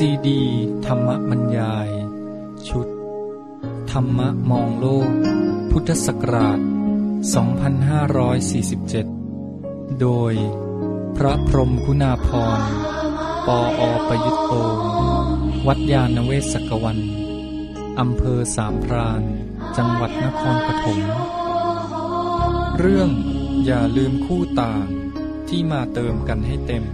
[0.00, 0.42] ซีดี
[0.86, 1.88] ธรรมบรรยาย
[2.68, 2.88] ชุด
[3.90, 5.10] ธรรมะมองโลก
[5.70, 6.60] พุทธศักราช
[9.04, 10.34] 2547 โดย
[11.16, 12.60] พระพรมคุณาพร
[13.46, 14.52] ปออประยุตโต
[15.66, 16.98] วัดยาณเวศกวัน
[17.98, 19.22] อำเภอสามพราน
[19.76, 21.00] จังหวัดนครปฐม
[22.78, 23.10] เรื่อง
[23.64, 24.86] อย่าลืมคู่ต่าง
[25.48, 26.84] ที่มาเติมกันให้เต็ม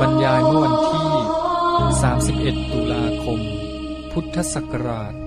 [0.00, 1.05] บรรยายเมื่อวันที่
[2.04, 3.40] 31 ตุลาคม
[4.12, 5.20] พุทธศักราช 2547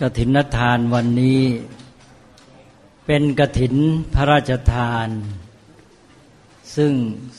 [0.00, 1.42] กถินทานวันนี้
[3.06, 3.74] เป็นกถิน
[4.14, 5.08] พระราชทาน
[6.76, 6.92] ซึ่ง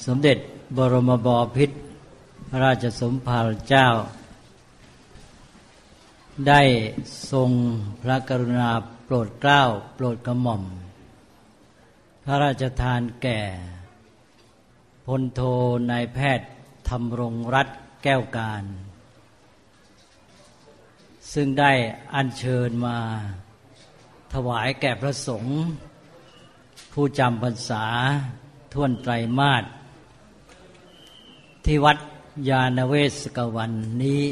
[0.05, 0.37] สมเด็จ
[0.77, 1.75] บรมบพิตร
[2.49, 3.87] พระราชสมภารเจ้า
[6.49, 6.61] ได้
[7.31, 7.51] ทรง
[8.01, 8.71] พระกรุณา
[9.05, 9.63] โปรดเกล้า
[9.95, 10.63] โปรดกระหม่อม
[12.23, 13.41] พระราชทานแก่
[15.05, 15.41] พลโท
[15.91, 16.49] นายแพทย์
[16.89, 17.67] ธรรมรงรัต
[18.03, 18.63] แก้วการ
[21.33, 21.71] ซึ่งได้
[22.13, 22.97] อัญเชิญมา
[24.33, 25.55] ถวายแก่พระสงฆ์
[26.93, 27.85] ผู้จำพรรษา
[28.73, 29.63] ท่วนไตรมาส
[31.65, 31.97] ที่วัด
[32.49, 33.71] ยาณเวศกวัน
[34.03, 34.23] นี้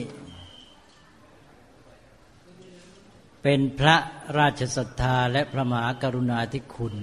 [3.43, 3.95] เป็นพระ
[4.39, 6.95] ราชศรัทธาและพระมหากรุณาธิคุณ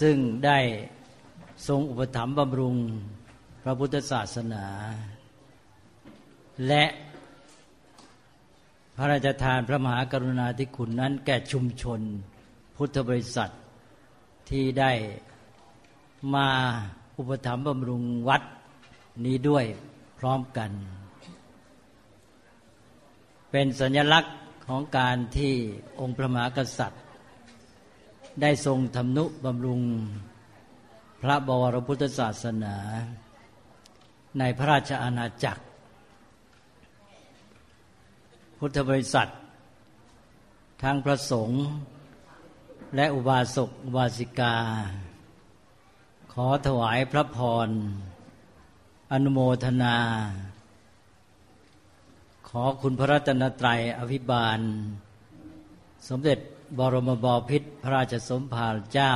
[0.00, 0.58] ซึ่งได้
[1.68, 2.76] ทรงอุปถัมภ์บำรุง
[3.62, 4.66] พระพุทธศาสนา
[6.68, 6.84] และ
[8.96, 12.00] พระราชทานพระมหากรุณาธิคุณนั้นแก่ชุมชน
[12.76, 13.52] พุทธบริษัท
[14.50, 14.92] ที่ได้
[16.34, 16.48] มา
[17.18, 18.42] อุปถัมภ์บำรุงวัด
[19.24, 19.64] นี้ด้วย
[20.18, 20.72] พร้อมกัน
[23.50, 24.36] เป็นสัญลักษณ์
[24.66, 25.54] ของการที่
[26.00, 27.02] องค์พระมหากษัตริย์
[28.42, 29.82] ได้ทรงทำนุบำรุง
[31.22, 32.76] พระบวรพุทธศาสนา
[34.38, 35.62] ในพระราชอาณาจักร
[38.58, 39.28] พุทธบริษัท
[40.82, 41.62] ทั้งพระสงฆ์
[42.96, 44.56] และอุบาสกอุบาสิกา
[46.32, 47.68] ขอถวายพระพร
[49.12, 49.96] อนุโมทนา
[52.62, 54.60] อคุณพระรัตนตรัยอภิบาล
[56.08, 56.38] สมเด็จ
[56.78, 59.14] บรมบพิตรพระราชสมภารเจ้า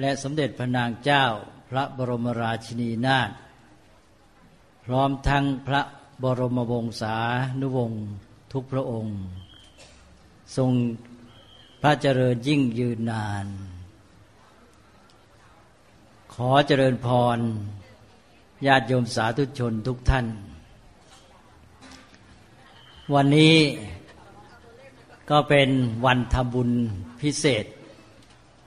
[0.00, 1.24] และสมเด็จพระนางเจ้า
[1.70, 3.30] พระบรมราชินีนาถ
[4.84, 5.82] พร้อมทั้งพระ
[6.22, 7.16] บรมวงศา
[7.60, 8.04] นุวงศ์
[8.52, 9.18] ทุกพระองค์
[10.56, 10.70] ทรง
[11.82, 13.46] พระเจริญยิ่งยืนนาน
[16.34, 17.38] ขอเจริญพร
[18.66, 20.26] ญาติโยมสาธุชนทุกท่าน
[23.16, 23.56] วันนี้
[25.30, 25.68] ก็เป็น
[26.06, 26.70] วันทำบุญ
[27.20, 27.64] พิเศษ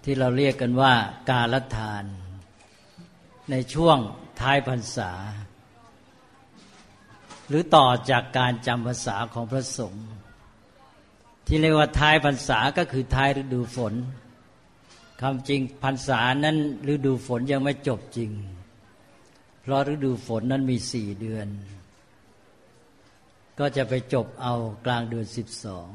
[0.03, 0.93] ที่เราเรียกกันว่า
[1.29, 2.03] กาลทาน
[3.51, 3.97] ในช่วง
[4.39, 5.11] ท้ายพรรษา
[7.47, 10.07] หรือต่อจากการจำภาษาของพระสงฆ์
[11.47, 13.93] ที่เรียกว่าท้ายพรรษาก็คือท้ายฤดูฝน
[15.21, 16.57] คำจริงพรรษานั้น
[16.93, 18.31] ฤดูฝนยังไม่จบจริง
[19.61, 21.49] เพราะฤดูฝนนั้นมีสี่เดือน
[23.59, 24.53] ก็จะไปจบเอา
[24.85, 25.89] กลางเดือนสิบสอง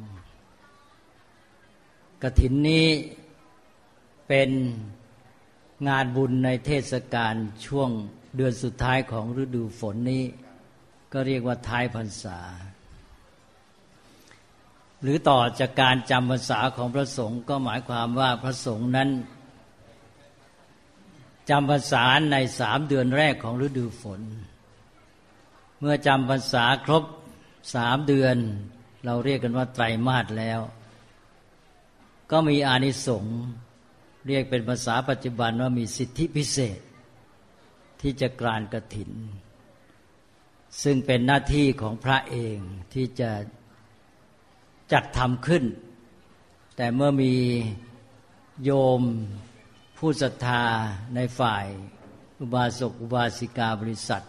[2.22, 2.86] กระถินนี้
[4.28, 4.50] เป็น
[5.88, 7.34] งานบุญในเทศกาล
[7.66, 7.90] ช่วง
[8.36, 10.24] เดือนสุดท้ายของฤดูฝนนี้
[11.12, 12.38] ก็เรียกว่าท้ายพรรษา
[15.02, 19.10] หรือต่อจากการจำพรรษาของพระสงฆ์ก็หมายความว่าพระสงฆ์นั้น
[21.50, 24.20] จำพรรษาในสามเดือนแรกของฤดูฝน
[25.80, 27.04] เมื่อจำพรรษาครบ
[27.74, 28.36] สามเดือน
[29.04, 30.60] เราเรียกกันว่าไตรมาสแล้ว
[32.30, 33.38] ก็มีอานิสงส์
[34.26, 36.80] เรียกเป็นภาษาปัจจุบันว่ามีสิทธิพิเศษ
[38.00, 39.12] ที่จะกรานกระถิน
[40.82, 42.58] ซึ่งเป็นหน้าที่ของพระเอง
[42.94, 43.30] ที่จะ
[44.92, 45.64] จัดทำขึ้น
[46.76, 47.34] แต่เมื่อมี
[48.64, 48.70] โย
[49.00, 49.02] ม
[49.98, 50.64] ผู้ศรัทธา
[51.14, 51.66] ในฝ่าย
[52.40, 54.22] อุบาสกอุบาสิกาบริษัท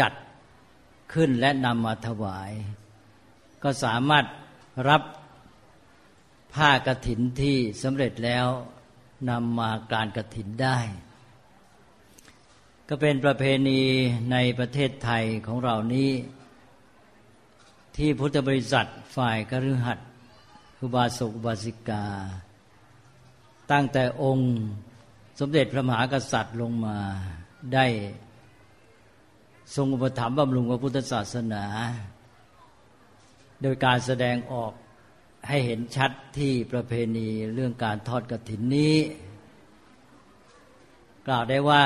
[0.00, 0.12] จัด
[1.12, 2.52] ขึ้นและนำมาถวาย
[3.62, 4.24] ก็สามารถ
[4.88, 5.02] รับ
[6.54, 8.46] ผ้ากระถินที่สำเร็จแล้ว
[9.30, 10.78] นำมาการกระถินได้
[12.88, 13.80] ก็เป็นประเพณี
[14.32, 16.10] ในประเทศไทยของเรานี้
[17.96, 18.86] ที่พุทธบริษัท
[19.16, 19.98] ฝ่ายกฤหัส
[20.80, 22.04] อุบาสกุบาสิกา
[23.72, 24.52] ตั้งแต่องค์
[25.40, 26.98] สมเด็จพระมหากษัตริย์ลงมา
[27.74, 27.86] ได้
[29.74, 31.64] ทรงอุปถัมภ์บำรุงพระพุทธศาสนา
[33.62, 34.72] โดยการแสดงออก
[35.48, 38.96] ให้เห็นชัดที่ประเพณีเรื่องการทอดกระถินนี้
[41.26, 41.84] กล่าวได้ว่า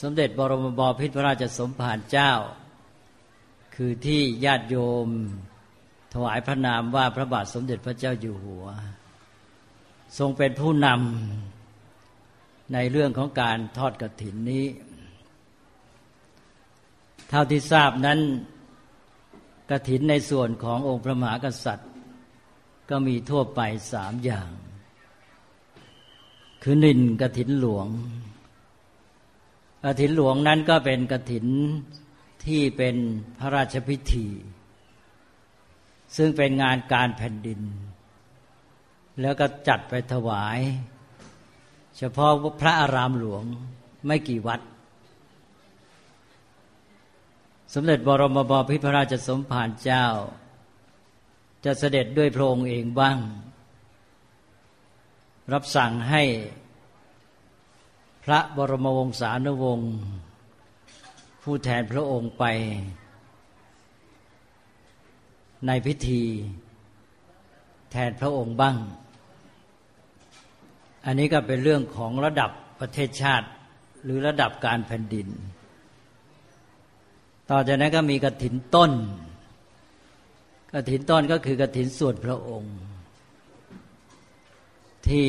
[0.00, 2.32] สมเด็จบรมบพิตรพระราชสมภารเจ้า
[3.74, 4.76] คือที่ญาติโย
[5.06, 5.08] ม
[6.14, 8.66] ถวายพระนามว่าพระบาทสมเด็จพระเจ้าอยู่หัว
[10.18, 14.64] ทรงเป็นผู้นำในเรื่องของการทอดกระถินนี้
[17.30, 18.18] เท่าที่ทราบนั้น
[19.70, 21.90] กระถินในส่วนขององค์พระมหากษัตริย์
[22.90, 23.60] ก็มีทั่วไป
[23.92, 24.50] สามอย่าง
[26.62, 27.88] คือหนึ่งกระถินหลวง
[29.84, 31.46] กระถินหลวงนั้นก็เป็นกระถิน
[32.44, 32.96] ที่เป็น
[33.38, 34.28] พระราชพิธี
[36.16, 37.60] ซึ่งเป็นงานการแผ่นดิน
[39.20, 40.58] แล้วก็จัดไปถวาย
[41.96, 43.42] เฉพาะพระอารามหลวง
[44.06, 44.60] ไม่กี่วัด
[47.74, 50.06] สมเด็จบรมบพิพระราชสมภารเจ้า
[51.64, 53.18] จะเสด็จด้วยพระองค์เองบ้าง
[55.52, 56.22] รับสั่งให้
[58.24, 59.92] พระบรมวงศานุวงศ์
[61.42, 62.44] ผู้แทนพระองค์ไป
[65.66, 66.22] ในพิธี
[67.92, 68.76] แทนพระองค์บ้าง
[71.06, 72.50] อันนี้ก็เป็นเรื่องของระดับ
[72.80, 73.48] ประเทศชาติ
[74.04, 75.28] หรือระดับการแผ่นดิน
[77.52, 78.92] ต่อจากนั้นก็มีกระถินต้น
[80.72, 82.76] กระถินต้นก็คือกระถินส่วนพระองค์
[85.08, 85.28] ที่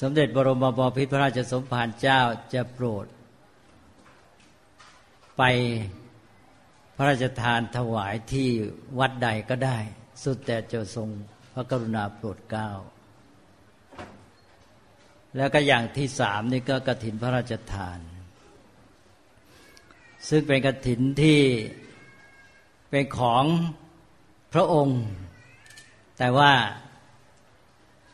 [0.00, 2.20] สมเด็จบรมบพิตรพระราชสมภารเจ้า
[2.54, 3.06] จะโปรด
[5.38, 5.42] ไป
[6.96, 8.48] พระราชทานถวายที่
[8.98, 9.78] วัดใดก็ได้
[10.22, 11.08] สุดแต่จะทรง
[11.54, 12.70] พระกรุณาโปรดเกล้า
[15.36, 17.98] แล้วก็อย่างที่สามนี่ก็กระถินพระราชทาน
[20.28, 21.40] ซึ่งเป็นกระถินที่
[22.90, 23.44] เป็นของ
[24.52, 25.00] พระองค์
[26.18, 26.52] แต่ว่า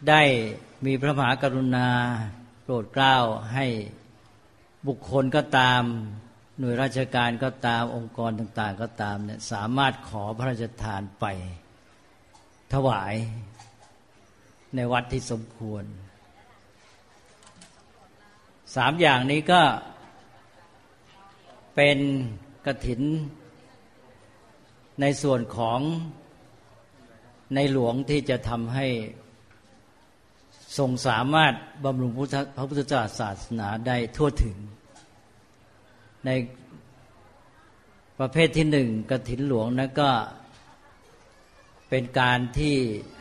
[0.08, 0.22] ได้
[0.87, 1.88] มีพระมหากรุณา
[2.62, 3.16] โปรดเกล้า
[3.55, 3.66] ให้
[4.87, 5.82] บุคคลก็ตาม
[6.58, 11.25] หน่วยราชการก็ตามองค์กรต่าง ๆ ก็ตามเนี่ยสามารถขอพระราชทานไป
[12.72, 13.14] ถวาย
[14.75, 15.84] ในวัดที่สมควร
[18.76, 19.62] สามอย่างนี้ก็
[21.82, 22.00] เป็น
[22.66, 23.02] กระถิน
[25.00, 25.80] ในส่วนของ
[27.54, 28.86] ในหลวงที่จะทำให้
[30.78, 31.54] ทรงสามารถ
[31.84, 32.10] บำรุง
[32.56, 32.80] พระพุทธ
[33.20, 34.56] ศาสนาได้ทั่วถึง
[36.26, 36.30] ใน
[38.20, 40.10] ประเภทที่หนึ่งกระถินหลวงนั้นก็
[41.90, 42.76] เป็นการที่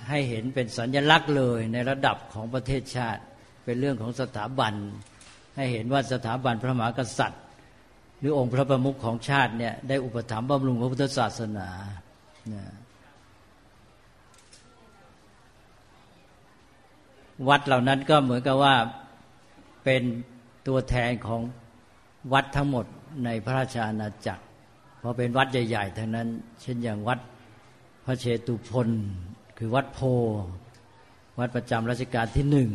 [0.10, 3.22] ให้เห็นเป็นสัญลักษณ์เลยในระดับของประเทศชาติ
[3.64, 4.74] เป็นเรื่องของสถาบัน
[5.56, 7.44] ให้เห็นว่าสถาบันพระมหากษัตริย์
[8.20, 11.70] หรือองค์พระประมุขของชาติเนี่ยได้อุปถัมภ์บำรุงพระพุทธศาสนา
[17.50, 18.76] วัดเหล่านั้นก็เหมือนกับว่า
[19.84, 20.02] เป็น
[20.68, 21.42] ตัวแทนของ
[22.34, 22.86] วัดทั้งหมด
[23.26, 24.44] ในพระราชอาณาจักร
[25.00, 26.28] เพราะเป็นวัดใหญ่ๆทั้งนั้น
[26.62, 27.20] เช่นอย่างวัด
[28.06, 28.90] พระเชตุพน
[29.58, 30.00] คือวัดโพ
[31.40, 32.70] วัดประจำรัชกาลที่หนึ่ง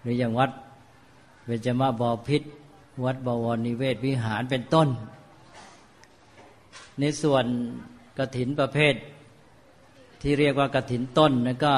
[0.00, 0.50] หรืออย่างวัด
[1.46, 2.42] เวจมาบอพิษ
[3.04, 4.88] วัดบวรนิเวศวิหารเป็นต้น
[7.00, 7.44] ในส่วน
[8.18, 8.94] กระถินประเภท
[10.22, 11.74] ที่เรียกว่ากระถินต้นนั่นก็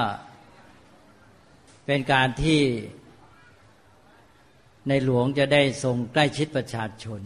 [1.87, 2.61] เป็นการที่
[4.89, 7.21] ในหลวงจะได้ทรงใกล้ชิดประชาชน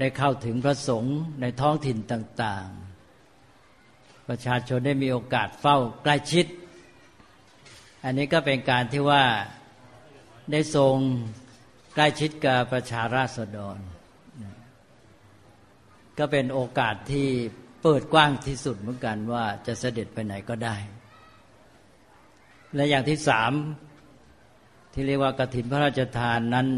[0.00, 2.66] ได้เข้าถึงพระสงฆ์ในท้องถิ่นต่าง
[3.48, 6.46] ๆ ประชาชนได้มีโอกาสเฝ้าใกล้ชิด
[8.04, 9.24] อันนี้ก็เป็นการที่ว่า
[10.52, 10.96] ได้ทรง
[11.98, 13.78] ใกล้ชิดกับประชาราษฎร
[16.18, 17.28] ก็เป็นโอกาสที่
[17.82, 20.76] เปิดกว้างที่สุดเหมือนกันว่าจะเสด็จไปไหนก็ได้
[22.74, 23.52] และอย่างที่สาม
[24.92, 26.68] ที่เรียกว่ากฐินพระราชทานนั้น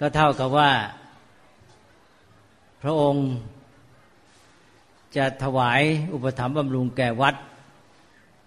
[0.00, 0.70] ก็เท่ากับว่า
[2.82, 3.26] พระองค์
[5.16, 5.82] จะถวาย
[6.14, 7.34] อุปถัมภ์บำรุงแก่วัด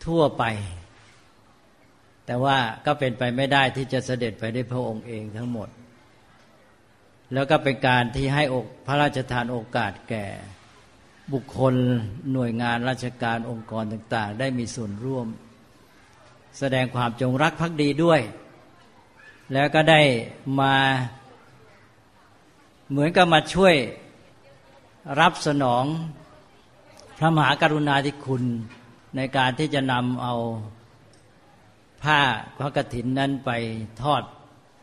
[0.06, 0.44] ทั่วไป
[2.30, 5.70] แต่ว่าก็เป็นไปไม่ได้ที่จะเสด็จไปได้พระองค์เองทั้งหมด
[7.34, 10.26] แล้วก็เป็นการที่ให้อกพระราชทานโอกาสแก่
[11.34, 11.74] บุคคล
[12.34, 15.28] หน่วยงานราชการองค์กรต่างๆ ได้มีส่วนร่วม
[16.60, 18.22] แสดงความจงรักภักดีด้วย
[19.54, 20.02] แล้วก็ได้
[20.60, 20.76] มา
[22.90, 23.76] เหมือนกับมาช่วย
[25.20, 25.84] รับสนอง
[27.18, 28.44] พระมหากรุณาธิคุณ
[29.16, 30.36] ในการที่จะนำเอา
[32.04, 32.20] ผ้า
[32.58, 33.52] พระกฐินนั้นไป
[34.02, 34.24] ทอด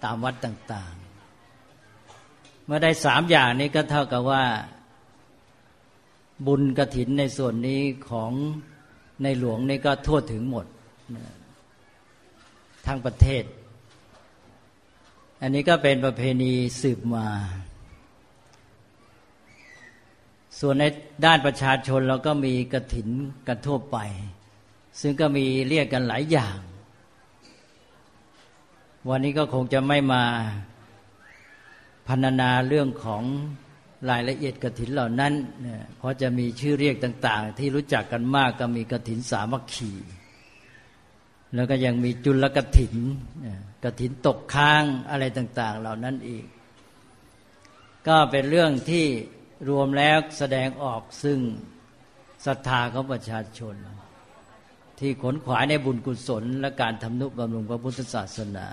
[0.05, 0.95] ตามวัดต่าง
[1.81, 4.45] ๆ เมื่อได้สามอย่างนี้ก็เท่ากับว่า
[6.47, 8.33] บุญกระถินในส่วนนี้ของ
[9.23, 10.67] ในหลวงนี่ก็ทั่วถึงหมด
[12.87, 13.45] ทั้งประเทศ
[15.43, 17.29] อันนี้ก็เป็นประเพณีสืบมา
[20.61, 20.85] ส่วนใน
[21.25, 23.09] ด้านประชาชนเราก็มีกระถิน
[23.47, 23.99] กันทั่วไป
[25.01, 26.59] ซึ่งก็มีเรียกกันหลายอย่าง
[29.11, 30.25] วันนี้ก็คงจะไม่มา
[32.09, 33.23] พันนาเรื่องของ
[34.11, 35.33] รายละเอียดกระถินเหล่านั้น
[35.97, 39.93] เพราะจะมีชื่อเรียกต่าง ๆ ที่รู้จักกันมากก็มีกระถินสามัคคี
[41.55, 42.95] แล้วก็ยังมีจุลกระถิน
[43.85, 46.45] กระถินตกค้างอะไรต่าง ๆ เหล่านั้นอีก
[48.09, 49.07] ก็เป็นเรื่องที่
[49.69, 51.39] รวมแล้วแสดงออกซึ่ง
[52.47, 53.75] ศรัทธาของประชาชน
[55.01, 58.69] ที่ขนขวายในบุญกุศล และการทำนุบำรุงพระพุทธศาสนา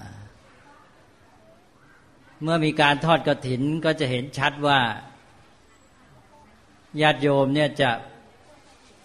[2.46, 4.80] เมื่อมีการทอดกระถินก็จะเห็นชัดว่า
[7.02, 7.90] ญาติโยมเนี่ยจะ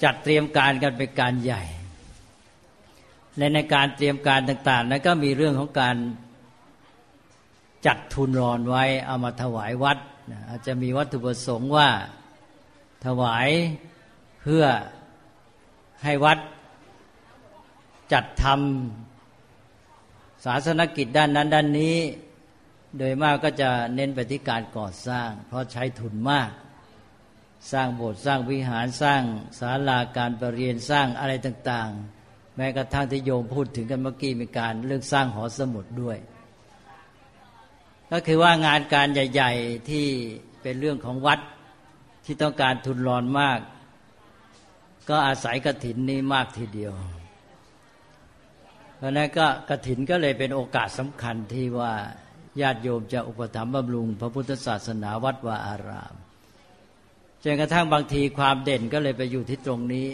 [0.03, 1.63] จัดเตรียมการกันเป็นการใหญ่
[3.37, 5.97] และในการเตรียมการต่างๆนั้นก็มีเรื่องของการ
[7.87, 9.99] จัดทุนรอนไว้เอามาถวายวัด
[10.49, 11.89] อาจจะมีวัตถุประสงค์ว่า
[13.07, 13.49] ถวาย
[14.43, 14.65] เพื่อ
[16.05, 16.39] ให้วัด
[18.13, 21.97] จัดทำศาสนกิจด้านนั้นด้านนี้
[22.97, 26.51] โดยมากก็จะเน้นไปที่การก่อสร้าง เพราะใช้ทุนมาก
[27.73, 29.23] สร้างโบสถ์สร้างวิหารสร้าง
[29.61, 36.19] ศาลาการประเรียนสร้างอะไรต่างๆ แม้กระทั่งที่โยมพูดถึงกันเมื่อกี้มีการเรื่องสร้างหอสมุดด้วย
[38.13, 40.07] ก็คือว่างานการใหญ่ ๆที่
[40.63, 41.41] เป็นเรื่องของวัด
[42.25, 43.59] ที่ต้องการทุนรอนมาก
[45.09, 46.93] ก็อาศัยกระถินนี้มากทีเดียว
[48.97, 51.95] เพราะนั้นก็กระถินก็เลยเป็นโอกาสสำคัญที่ว่า
[52.61, 56.15] ญาติโยมจะอุปถัมภ์บำรุง พระพุทธศาสนาวัดวาอาราม
[57.45, 60.09] จนกระทั่งบางทีความเด่นก็เลยไปอยู่ที่ตรงนี้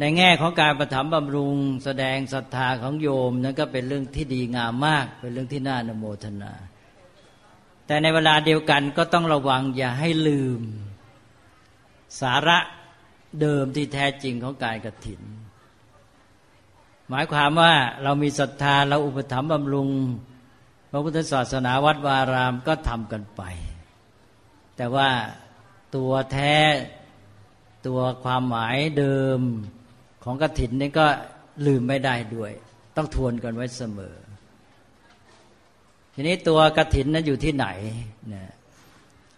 [0.00, 6.52] ในแง่ของการประถมบำรุง แสดงศรัทธาของโยมนั้นก็เป็นเรื่องที่ดีงามมาก เป็นเรื่องที่น่านโมทนา
[7.86, 10.60] แต่ในเวลาเดียวกันก็ต้องระวังอย่าให้ลืม
[12.20, 12.58] สาระ
[13.40, 15.22] เดิมที่แท้จริงของการกระถิน
[17.08, 19.88] หมายความว่าเรามีศรัทธาเราอุปถัมภ์บำรุง
[20.90, 23.42] พระพุทธศาสนาวัดวารามก็ทำกันไป
[24.76, 25.08] แต่ว่า
[25.96, 26.54] ตัวแท้
[27.86, 29.40] ตัวความหมายเดิม
[30.24, 31.06] ของกถินนี่ก็
[31.66, 32.52] ลืมไม่ได้ด้วย
[32.96, 34.16] ต้องทวนกันไว้เสมอ
[36.14, 37.66] ทีนี้ตัวกถินนั้นอยู่ที่ไหน
[38.28, 38.50] เนี่ย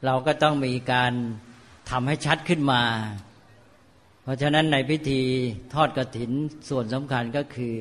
[0.05, 1.13] เราก็ต้องมีการ
[1.91, 2.83] ทำให้ชัดขึ้นมา
[4.23, 5.23] เพราะฉะนั้นในพิธี
[5.75, 6.31] ทอดกถิน
[6.69, 7.77] ส่วนสำคัญก็คือ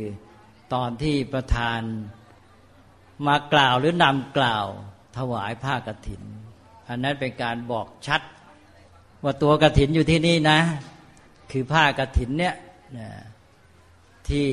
[0.74, 1.82] ตอนที่ประธาน
[3.28, 4.66] มากล่าวหรือนำกล่าว
[5.18, 6.24] ถวายผ้ากถิน
[6.90, 8.22] อันนั้นเป็นการบอกชัด
[9.24, 10.60] ว่าตัวกถินอยู่ที่นี่นะ
[11.52, 12.56] คือผ้ากถินเนี่ย
[14.30, 14.48] ที่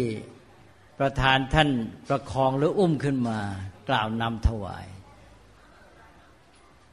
[0.99, 1.69] ประธานท่าน
[2.09, 3.39] ประคองหรืออุ้มขึ้นมา
[3.89, 4.87] กล่าวนำถวาย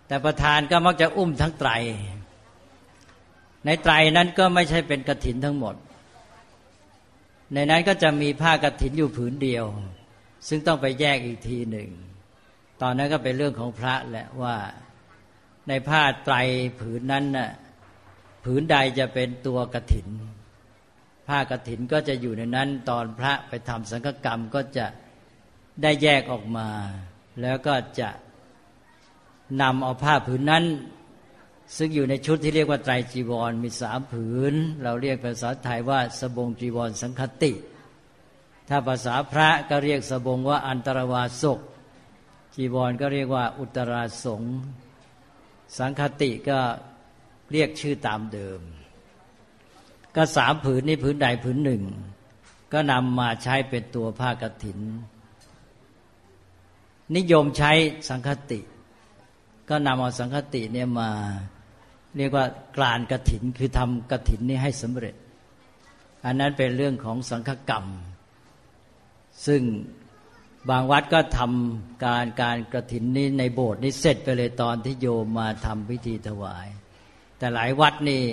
[0.07, 1.71] แต่ประธานก็มักจะอุ้มทั้งไตร
[3.65, 5.75] ในไตรนั้นก็ไม่ใช่เป็นกถินทั้งหมด
[7.53, 9.65] ในนั้นก็จะมีผ้ากถินอยู่ผืนเดียว
[10.47, 11.89] ซึ่งต้องไปแยกอีกทีหนึ่ง
[12.81, 14.55] ตอนนั้นก็เป็นเรื่องของพระแหละว่า
[15.67, 16.35] ในผ้าไตร
[16.79, 17.49] ผืนนั้นน่ะ
[18.43, 20.07] ผืนใดจะเป็นตัวกระถิน
[21.27, 24.85] ผ้ากระถินก็จะอยู่ในนั้น ตอนพระไปทำสังฆกรรมก็จะ
[25.81, 26.69] ได้แยกออกมา
[27.41, 28.09] แล้วก็จะ
[29.61, 30.63] นำเอาผ้าผืนนั้น
[31.77, 37.51] ซึ่งอยู่ในชุดที่เรียกว่าไตรจีวรมีสามผืน เราเรียกภาษาไทยว่าสบงจีวรสังคติ
[38.75, 41.59] ถ้าภาษาพระก็เรียกสบงว่าอันตรวาสก
[42.55, 44.41] จีวรก็เรียกว่าอุตราสง
[45.77, 46.59] สังคติก็
[47.51, 48.59] เรียกชื่อตามเดิม
[50.15, 51.83] ก็สามผืนนี้ผืนใดผืนหนึ่ง
[52.73, 54.79] ก็นำมาใช้เป็นตัวผ้ากฐิน
[57.15, 57.71] นิยมใช้
[58.09, 58.59] สังคติ
[59.69, 61.09] ก็นำเอาสังคติเนี่ยมา
[62.17, 62.45] เรียกว่า
[62.77, 65.15] กลานกฐินคือทำกฐินนี้ให้สำเร็จ
[66.25, 67.85] อันนั้นเป็นเรื่องของสังฆกรรม
[69.47, 69.61] ซึ่ง
[70.69, 76.67] บางวัดก็ทำการการกระถินนี้ในโบสถ์นี้เสร็จไปเลยตอนที่โยมมาทำพิธีถวาย
[77.37, 78.23] แต่หลายวัดนี่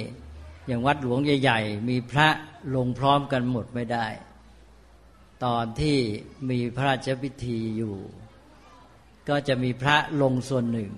[0.67, 2.29] อย่างวัดหลวงใหญ่ ๆ มีพระ
[2.77, 4.07] ลงพร้อมกันหมดไม่ได้
[5.45, 5.97] ตอนที่
[6.51, 7.95] มีพระราชพิธีอยู่
[9.29, 10.91] ก็จะมีพระลงส่วนหนึ่ง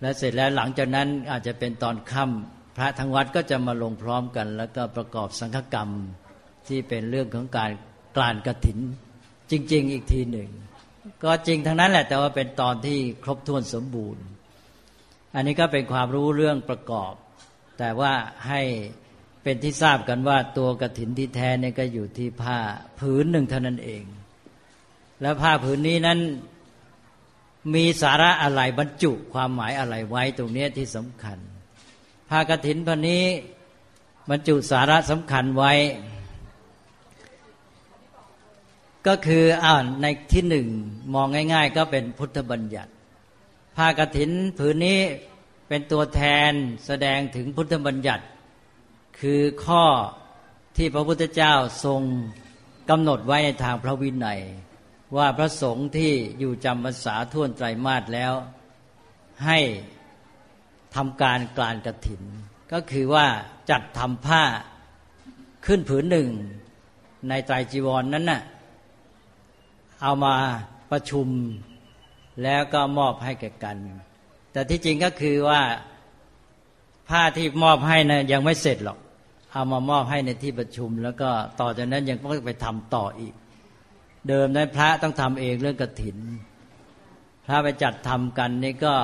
[0.00, 5.90] และเสร็จแล้วหลังจากนั้นอาจจะเป็นตอนค่ำพระทั้งวัดก็จะมาลงพร้อมกัน แล้วก็ประกอบสังฆกรรม
[6.68, 7.70] ที่เป็นเรื่องของการ
[8.16, 8.78] กลานกระถิน
[9.50, 10.50] จริง ๆ อีกทีหนึ่ง
[11.24, 14.24] ก็จริงทั้งนั้นแหละ แต่ว่าเป็นตอนที่ครบถ้วนสมบูรณ์
[15.34, 17.14] อันนี้ก็เป็นความรู้เรื่องประกอบ
[17.78, 18.12] แต่ว่า
[18.48, 18.60] ให้
[19.42, 22.58] เป็นที่ทราบกันว่าตัวกระถินที่แท้เนี่ยก็อยู่ที่ผ้า
[23.00, 24.04] ผืนหนึ่งเท่านั้นเอง
[25.22, 26.18] แล้วผ้าผืนนี้นั้น
[27.74, 31.38] มีสาระอะไรบรรจุความหมายอะไรไว้ตรงนี้ที่สำคัญ
[32.30, 33.24] ผ้ากระถินพันนี้
[34.30, 35.72] บรรจุสาระสำคัญไว้
[39.06, 40.68] ก็คืออ้าวในที่หนึ่ง
[41.14, 42.92] มองง่าย ๆ ก็เป็นพุทธบัญญัติ
[43.76, 45.00] ผ้ากระถินผืนนี้
[45.68, 46.52] เป็นตัวแทน
[46.86, 48.24] แสดงถึงพุทธบัญญัติ
[49.20, 49.84] คือข้อ
[50.76, 52.02] ที่พระพุทธเจ้าทรง
[52.90, 54.40] กำหนดไว้ในทางพระวินัย
[55.16, 58.32] ว่าพระสงฆ์ที่อยู่จำพรรษาท่วนไตรมาสแล้ว
[59.46, 59.58] ให้
[60.94, 62.22] ทำการกลานกระถิน
[62.72, 63.26] ก็คือว่า
[63.70, 64.42] จัดทำผ้า
[65.66, 66.30] ขึ้นผืนหนึ่ง
[67.28, 68.42] ในไตรจีวรนนั้นน่ะ
[70.02, 70.34] เอามา
[70.90, 71.28] ประชุม
[72.42, 73.76] แล้วก็มอบให้แก่กัน
[74.52, 75.60] แต่ที่จริงก็คือว่า
[77.08, 78.98] ผ้าที่มอบให้นะยังไม่เสร็จหรอก
[79.52, 81.28] เอามามอบให้ในที่ประชุม แล้วก็
[81.60, 83.34] ต่อจากนั้นยังต้องไปทำต่ออีก
[84.28, 86.18] เดิมนั้นพระต้องทำเองเรื่องกระถิน
[87.46, 88.94] พระไปจัดทำกันนี่ก็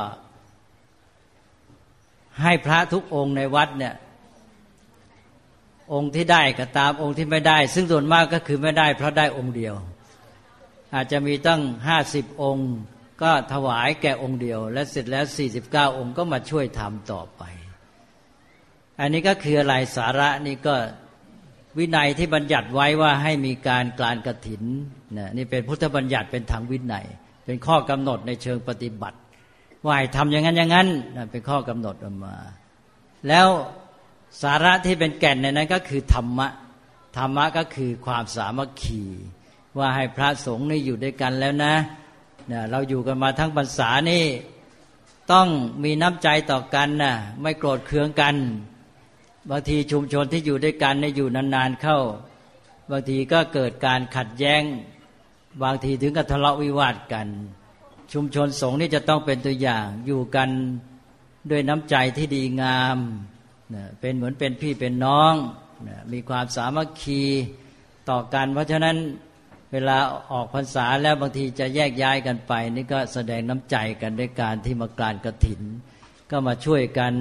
[2.42, 3.94] ให้พระทุกองค์ในวัดเนี่ย
[5.92, 9.74] องค์ที่ได้ก็ตามองค์ที่ไม่ได้ ซึ่งส่วนมากก็คือไม่ได้เพราะได้องค์เดียว
[10.94, 12.70] อาจจะมีตั้งห้าสิบองค์
[13.22, 17.42] ก็ถวายแก่องค์เดียว และเสร็จแล้วสี่สิบเก้าองค์ก็มาช่วยทำต่อไป
[19.00, 20.74] อันนี้ก็คืออะไรสาระนี่ก็
[21.78, 24.62] วินัยที่บัญญัติไว้ว่าให้มีการกลานกระถิน
[25.18, 27.06] นะนี่เป็นพุทธบัญญัติเป็นทางวินัย
[27.44, 29.18] เป็นข้อกำหนดในเชิงปฏิบัติ
[29.84, 30.88] ว่าให้ทำอย่างนั้นอย่างนั้น
[31.30, 32.36] เป็นข้อกำหนดออกมา
[33.28, 33.46] แล้ว
[34.42, 36.48] สาระที่เป็นแก่นในนั้นก็คือธรรมะ
[37.16, 39.02] ธรรมะก็คือความสามัคคี
[39.78, 41.74] ว่าให้พระสงฆ์นี่อยู่ด้วยกันแล้วนะ
[42.48, 44.24] เนี่ยเราอยู่กันมาทั้งพรรษานี่
[45.32, 45.48] ต้อง
[45.84, 48.36] มีน้ำใจต่อกันนะไม่โกรธเคืองกัน
[49.50, 51.98] บางทีชุมชนที่อยู่ด้วยกันเนี่ยอยู่นานๆเข้า
[52.90, 54.62] บางทีก็เกิดการขัดแย้ง
[55.62, 57.28] บางทีถึงกับทะเลาะวิวาทกัน
[58.12, 60.50] ชุมชนสงฆ์นี่จะต้องเป็นตัวอย่างอยู่กัน
[61.50, 62.98] ด้วยน้ำใจที่ดีงาม
[64.00, 65.34] เป็นเหมือนเป็นพี่เป็นน้อง
[66.12, 67.22] มีความสามัคคี
[68.10, 68.96] ต่อกัน เพราะฉะนั้น
[69.72, 69.96] เวลา
[70.32, 75.62] ออกพรรษาแล้วบางทีจะแยกย้ายกันไป นี่ก็แสดงน้ำใจกันด้วยการที่มากรานกระถิน
[76.30, 77.14] ก็มาช่วยกัน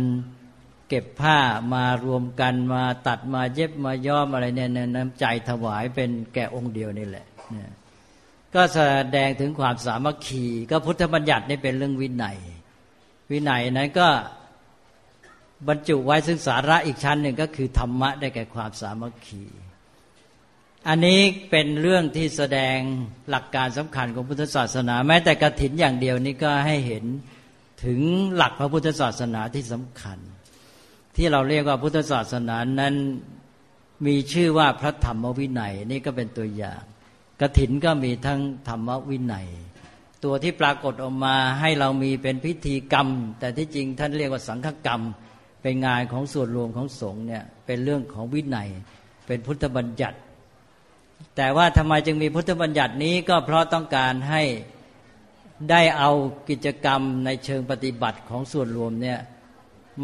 [0.90, 1.40] เก็บผ้า
[1.74, 7.26] มารวมกันมาตัดมาเย็บมาย้อมอะไรเนี่ยน้ำใจถวายเป็นแก่องค์เดียวนี่แหละ
[8.56, 8.80] ก็แส
[9.16, 12.38] ดงถึงความสามัคคี ก็พุทธบัญญัตินี่เป็นเรื่องวินัย
[13.32, 14.08] วินัยนั้นก็
[15.68, 19.44] บรรจุไว้ซึ่งสาระอีกชั้นหนึ่งก็คือธรรมะได้แก่ความสามัคคี
[20.88, 21.20] อันนี้
[21.52, 22.78] เป็นเรื่องที่แสดง
[23.30, 27.06] หลักการสำคัญของพุทธศาสนา แม้แต่กระถินอย่างเดียวนี้ก็ให้เห็น
[27.86, 28.00] ถึง
[28.36, 30.20] หลักพระพุทธศาสนาที่สำคัญ
[31.15, 32.96] ที่เราเรียกว่าพุทธศาสนานั้น
[34.08, 36.82] มีชื่อว่าพระธรรมวินัยนี่ก็เป็นตัวอย่าง
[37.42, 39.48] กระถินก็มีทั้งธรรมวินัย
[40.24, 43.08] ตัวที่ปรากฏออกมาให้เรามีเป็นพิธีกรรม
[43.39, 45.02] แต่ที่จริงท่านเรียกว่าสังฆกรรม
[45.62, 48.70] เป็นงานของส่วนรวมของสงฆ์เนี่ยเป็นเรื่องของวินัย
[49.28, 50.18] เป็นพุทธบัญญัติ
[51.36, 54.43] แต่ว่าทำไมจึงมีพุทธบัญญัตินี้ก็เพราะต้องการให้
[55.71, 56.12] ได้เอา
[56.49, 59.19] กิจกรรมในเชิงปฏิบัติของส่วนรวมเนี่ย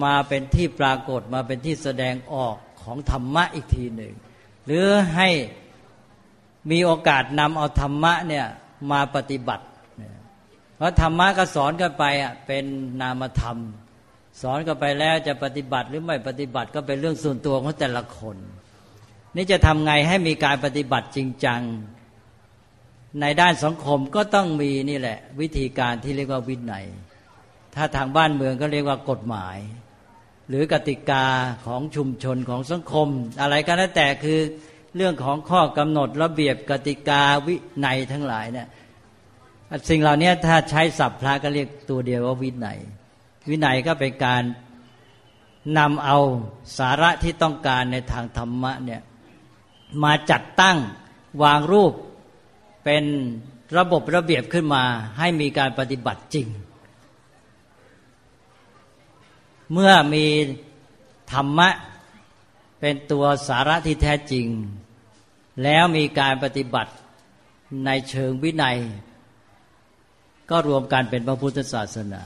[0.04, 4.14] มาเป็นที่ปรากฏมาเป็นที่แสดงออกของธรรมะอีกทีหนึ่ง
[4.66, 5.30] หรือให้
[6.72, 8.46] มีโอกาสนำเอาธรรมะเนี่ย
[8.92, 9.66] มาปฏิบัติ
[10.78, 12.64] เพราะธรรมะก็สอนกันไปอะเป็น
[13.02, 13.58] นามธรรม
[14.42, 18.38] สอนกันไปแล้วจะปฏิบัติหรือไม่ปฏิบัติก็เป็นเรื่องส่วนตัวของแต่ละคน
[19.36, 21.62] นี่จะทำไงให้มีการปฏิบัติจริงจัง
[23.22, 26.86] ในด้านสังคมก็ต้องมีนี่แหละ วิธีการที่เรียกว่าวินัย
[27.76, 29.58] ถ้าทางบ้านเมืองก็เรียกว่ากฎหมาย
[30.50, 31.26] หรือกติกา
[31.66, 33.08] ของชุมชนของสังคม
[33.42, 34.40] อะไรก็แล้วแต่คือ
[34.96, 38.68] เรื่องของข้อกำหนดระเบียบกติกาวินัยทั้งหลายเนี่ย
[39.90, 42.80] สิ่งเหล่านี้ถ้าใช้ศัพท์พระก็เรียกตัวเดียวว่าวินัย
[43.50, 44.44] วินัยก็เป็นการ
[45.78, 46.18] นำเอา
[46.78, 49.02] สาระที่ต้องการในทางธรรมะเนี่ย
[50.04, 50.78] มาจัดตั้ง
[51.44, 51.94] วางรูป
[52.84, 53.04] เป็น
[53.78, 54.84] ระบบระเบียบขึ้นมา
[55.18, 56.48] ให้มีการปฏิบัติจริง
[59.72, 60.26] เมื่อมี
[61.32, 61.70] ธรรมะ
[62.80, 64.46] เป็นตัวสาระที่แท้จริง
[65.64, 66.94] แล้วมีการปฏิบัติ
[67.86, 68.78] ในเชิงวินัย
[70.50, 72.24] ก็รวมกันเป็นพระพุทธศาสนา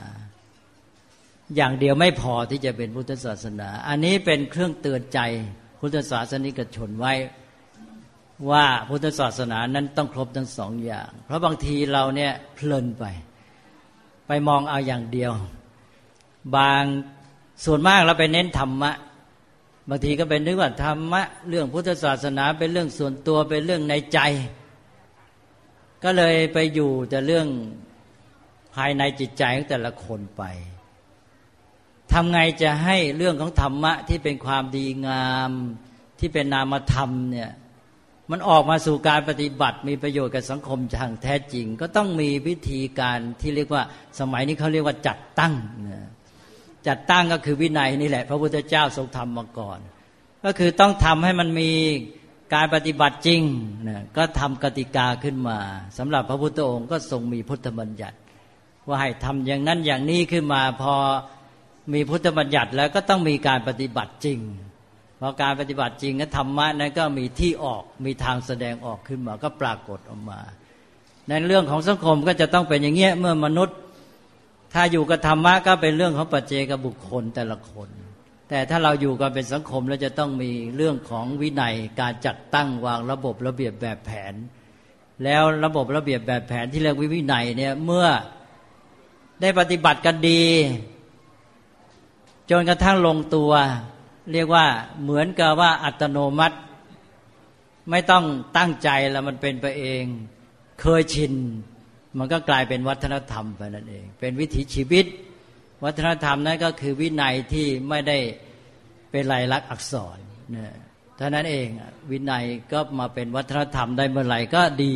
[1.56, 5.20] อย่างเดียวไม่พอที่จะเป็นพุทธศาสนา อันนี้เป็นเครื่องเตือนใจ
[5.80, 7.14] พุทธศาสนิกชนไว้
[8.52, 13.06] ว่าพุทธศาสนานั้นต้องครบทั้งสองอย่าง เพราะบางทีเราเนี่ยเพลินไป
[14.28, 15.32] ไปมองเอาอย่างเดียว
[16.56, 16.84] บาง
[17.66, 18.92] ส่วนมากเราไปเน้นธรรมะ
[19.90, 24.20] บางทีก็เป็นนึกว่าธรรมะ เรื่องพุทธศาสนาเป็นเรื่องส่วนตัวเป็นเรื่องในใจ
[26.04, 27.48] ก็เลยไปอยู่แต่เรื่อง
[28.76, 30.44] ภายในจิตใจของแต่ละคนไป
[32.12, 35.52] ทำไงจะให้เรื่องของธรรมะที่เป็นความดีงาม
[36.20, 37.50] ที่เป็นนามธรรมเนี่ย
[38.32, 43.84] มันออกมาสู่การปฏิบัติมีประโยชน์กับสังคมทางแท้จริง ก็ต้องมีวิธีการที่เรียกว่า
[44.20, 45.54] สมัยนี้เขาเรียกว่าจัดตั้ง
[46.88, 49.80] จัดตั้งก็คือวินัยนี่แหละ พระพุทธเจ้าทรงทำมาก่อน
[50.46, 51.72] ก็คือต้องทำให้มันมี
[52.54, 53.42] การปฏิบัติจริง
[53.90, 55.58] นะก็ทำกติกาขึ้นมา
[55.98, 58.18] สำหรับพระพุทธองค์ก็ทรงมีพุทธบัญญัติ
[58.88, 60.94] ว่าให้ทำอย่างนั้นอย่างนี้ขึ้นมาพอ
[61.94, 64.40] มีพุทธบัญญัติแล้วก็ต้องมีการปฏิบัติจริง
[65.20, 70.40] พอการปฏิบัติจริงธรรมะนั้นก็มีที่ออกมีทางแสดงออกขึ้นมา ก็ปรากฏออกมา
[71.28, 73.78] ในเรื่องของสังคมก็จะต้องเป็นอย่างเงี้ยเมื่อมนุษย์
[74.74, 77.90] ถ้าอยู่กับธรรมะก็เป็นเรื่องของปัจเจกบุคคลแต่ละคน
[78.50, 84.34] แต่ถ้าเราอยู่กันเป็นสังคมแล้วจะต้องมีเรื่องของวินัยการจัดตั้งวางระบบระเบียบแบบแผน
[85.24, 88.08] แล้วระบบระเบียบแบบแผนที่เรียกวินัยเนี่ยเมื่อ
[89.42, 90.44] ได้ปฏิบัติกันดี
[92.50, 93.52] จนกระทั่งลงตัว
[94.34, 94.66] เรียกว่า
[95.04, 96.58] เหมือนกับว่าอัตโนมัติ
[97.90, 98.24] ไม่ต้อง
[98.58, 100.04] ตั้งใจแล้วมันเป็นไปเอง
[100.82, 101.34] เคยชิน
[102.18, 105.06] มันก็กลายเป็นวัฒนธรรมไปนั่นเอง เป็นวิถีชีวิต
[105.84, 108.18] วัฒนธรรมนั้นก็คือวินัยที่ไม่ได้
[109.12, 110.18] เป็นลายลักษณ์อักษร
[110.52, 110.74] เนี่ย
[111.20, 111.68] ท่านั้นเอง
[112.12, 114.96] วินัยก็มาเป็นวัฒนธรรมได้เมื่อไหร่ก็ดี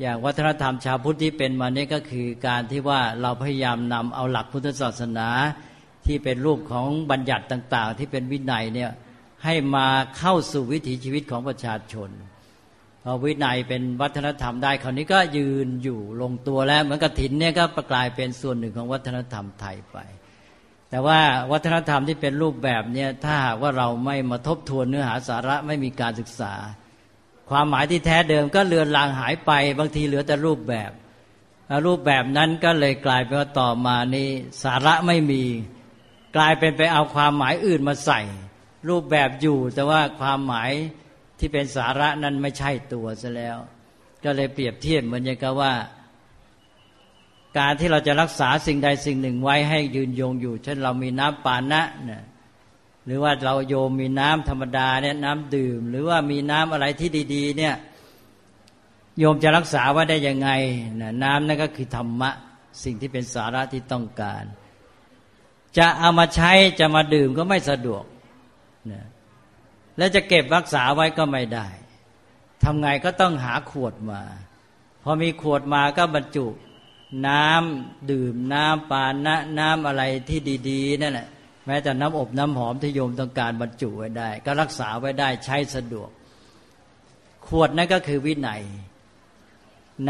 [0.00, 5.28] อย่างวัฒนธรรมชาวพุทธที่เป็นมานี้ก็คือการที่ว่าเราพยายามนำเอาหลักพุทธศาสนา
[6.08, 8.90] ที่เป็นรูปของบัญญัติต่าง ๆ ที่เป็นวินัยเนี่ย
[9.44, 9.86] ให้มา
[10.18, 12.10] เข้าสู่วิถีชีวิตของประชาชน
[13.04, 19.98] พอวินัยเป็นวัฒนธรรมได้คราวนี้ก็ยืนอยู่ลงตัวแล้วเหมือนกับถินเนี่ยก็ประกลายเป็นส่วนหนึ่งของวัฒนธรรมไทยไป
[20.90, 21.20] แต่ว่า
[21.52, 26.54] วัฒนธรรมที่เป็นรูปแบบเนี่ยถ้าหากว่าเราไม่มาทบทวนเนื้อหาสาระไม่มีการศึกษา
[27.50, 30.90] ความหมายที่แท้เดิมก็เลือนลางหายไป บางทีเหลือแต่รูปแบบ
[31.86, 34.28] รูปแบบนั้นก็เลยกลายเป็นว่าต่อมานี้
[34.62, 35.42] สาระไม่มี
[36.36, 38.20] กลายเป็นไปเอาความหมายอื่นมาใส่
[38.88, 40.70] รูปแบบอยู่ แต่ว่าความหมาย
[41.38, 43.58] ที่เป็นสาระนั้นไม่ใช่ตัวซะแล้ว
[44.24, 45.72] ก็เลยเปรียบเทียบเหมือนอย่างกับว่า
[47.58, 52.22] การที่เราจะรักษาสิ่งใดสิ่งหนึ่งไว้ให้ยืนยงอยู่ เช่นเรามีน้ำปานะเนี่ย
[53.06, 57.74] หรือว่าเราโยมมีน้ำธรรมดาเนี่ยน้ำดื่ม หรือว่ามีน้ำอะไรที่ดี ๆ เนี่ย
[59.18, 60.50] โยมจะรักษาไว้ได้ยังไง
[61.24, 62.30] น้ำนั่นก็คือธรรมะ
[62.84, 64.44] สิ่งที่เป็นสาระที่ต้องการ
[65.78, 68.04] จะเอามาใช้จะมาดื่มก็ไม่สะดวก
[68.92, 69.06] นะ
[69.98, 71.66] แล้วจะเก็บรักษาไว้ก็ไม่ได้
[72.62, 74.22] ทำไงก็ต้องหาขวดมา
[75.02, 76.46] พอมีขวดมาก็บรรจุ
[77.26, 81.28] น้ำดื่มน้ำปานะน้ำอะไรที่ดีๆนั่นแหละ
[81.66, 86.10] แม้แต่น้ำอบน้ำหอมที่โยมต้องการบรรจุไว้ได้ ก็รักษาไว้ได้ใช้สะดวก
[87.46, 88.62] ขวดนั่นก็คือวินัย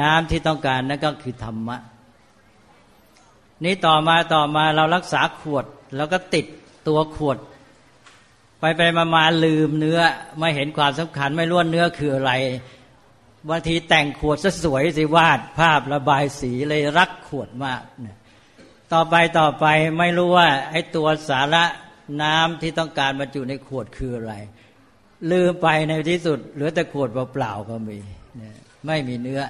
[0.01, 1.77] น้ำที่ต้องการนั่นก็คือธรรมะ
[3.65, 5.65] นี่ต่อมาต่อมาเรารักษาขวด
[5.97, 6.47] แล้วก็ติด
[6.89, 7.39] ตัวขวด
[8.61, 10.01] ไปไปมามาลืมเนื้อ
[10.39, 12.33] ไม่เห็นความสำคัญไม่ล้วนเนื้อคืออะไร
[13.49, 17.83] บางทีแต่งขวดซะสวยสิวาดภาพระบายสีเลยรักขวดมาก
[18.93, 19.67] ต่อไปต่อไป
[19.99, 21.65] ไม่รู้ว่าไอ้ตัวสาระ
[22.23, 24.35] น้ำที่ต้องการบรรจุในขวดคืออะไร
[25.33, 27.99] ลืมไปในที่สุดเหลือแต่ขวดเปล่าๆก็มี
[28.87, 29.41] ไม่มีเนื้อ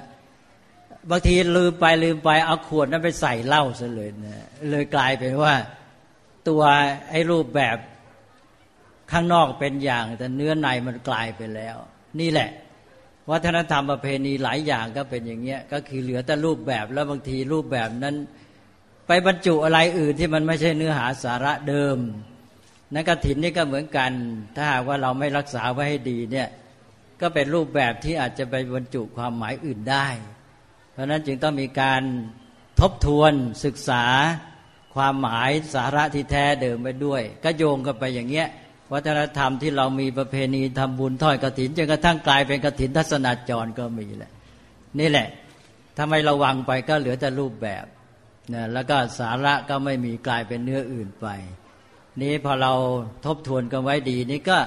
[1.09, 5.53] บางทีลืมไปลืมไปเอาขวดนั้นไปใส่เหล้าซะเลยนะเลยกลายเป็นว่า
[6.47, 6.61] ตัว
[7.09, 7.77] ไอ้รูปแบบ
[9.11, 11.75] ข้างนอกเป็นอย่าง แต่เนื้อในมันกลายไปแล้ว
[12.19, 12.49] นี่แหละ
[13.31, 18.15] วัฒนธรรมประเพณีหลายอย่างก็เป็นอย่างเงี้ย ก็คือเหลือแต่รูปแบบแล้วบางทีรูปแบบนั้น
[19.07, 21.97] ไปบรรจุอะไรอื่นที่มันไม่ใช่เนื้อหาสาระเดิม
[22.95, 24.11] นักกถินนี่ก็เหมือนกัน
[24.55, 26.47] ถ้าหากว่าเราไม่รักษาไว้ให้ดีเนี่ย
[27.21, 30.07] ก็เป็นรูปแบบที่อาจจะไปบรรจุความหมายอื่นได้
[30.99, 32.01] ราะนั้นจึงต้องมีการ
[32.79, 33.31] ทบทวน
[33.65, 34.03] ศึกษา
[34.95, 38.47] ความหมายสาระที่แท้เดิมไปด้วย ก็โยงกันไปอย่างเงี้ย
[38.93, 44.31] วัฒนธรรมที่เรามีประเพณีทำบุญทอดกระถินจนกระทั่งกลายเป็นกระถินทัศนาจรก็มีแหละ
[44.99, 45.27] นี่แหละ
[45.95, 47.85] ถ้าไม่ระวังไปก็เหลือแต่รูปแบบ
[48.53, 51.27] นะแล้วก็สาระก็ไม่มีกลายเป็นเนื้ออื่นไป
[52.21, 52.73] นี้พอเรา
[53.25, 54.57] ทบทวนกันไว้ดีนี่ก็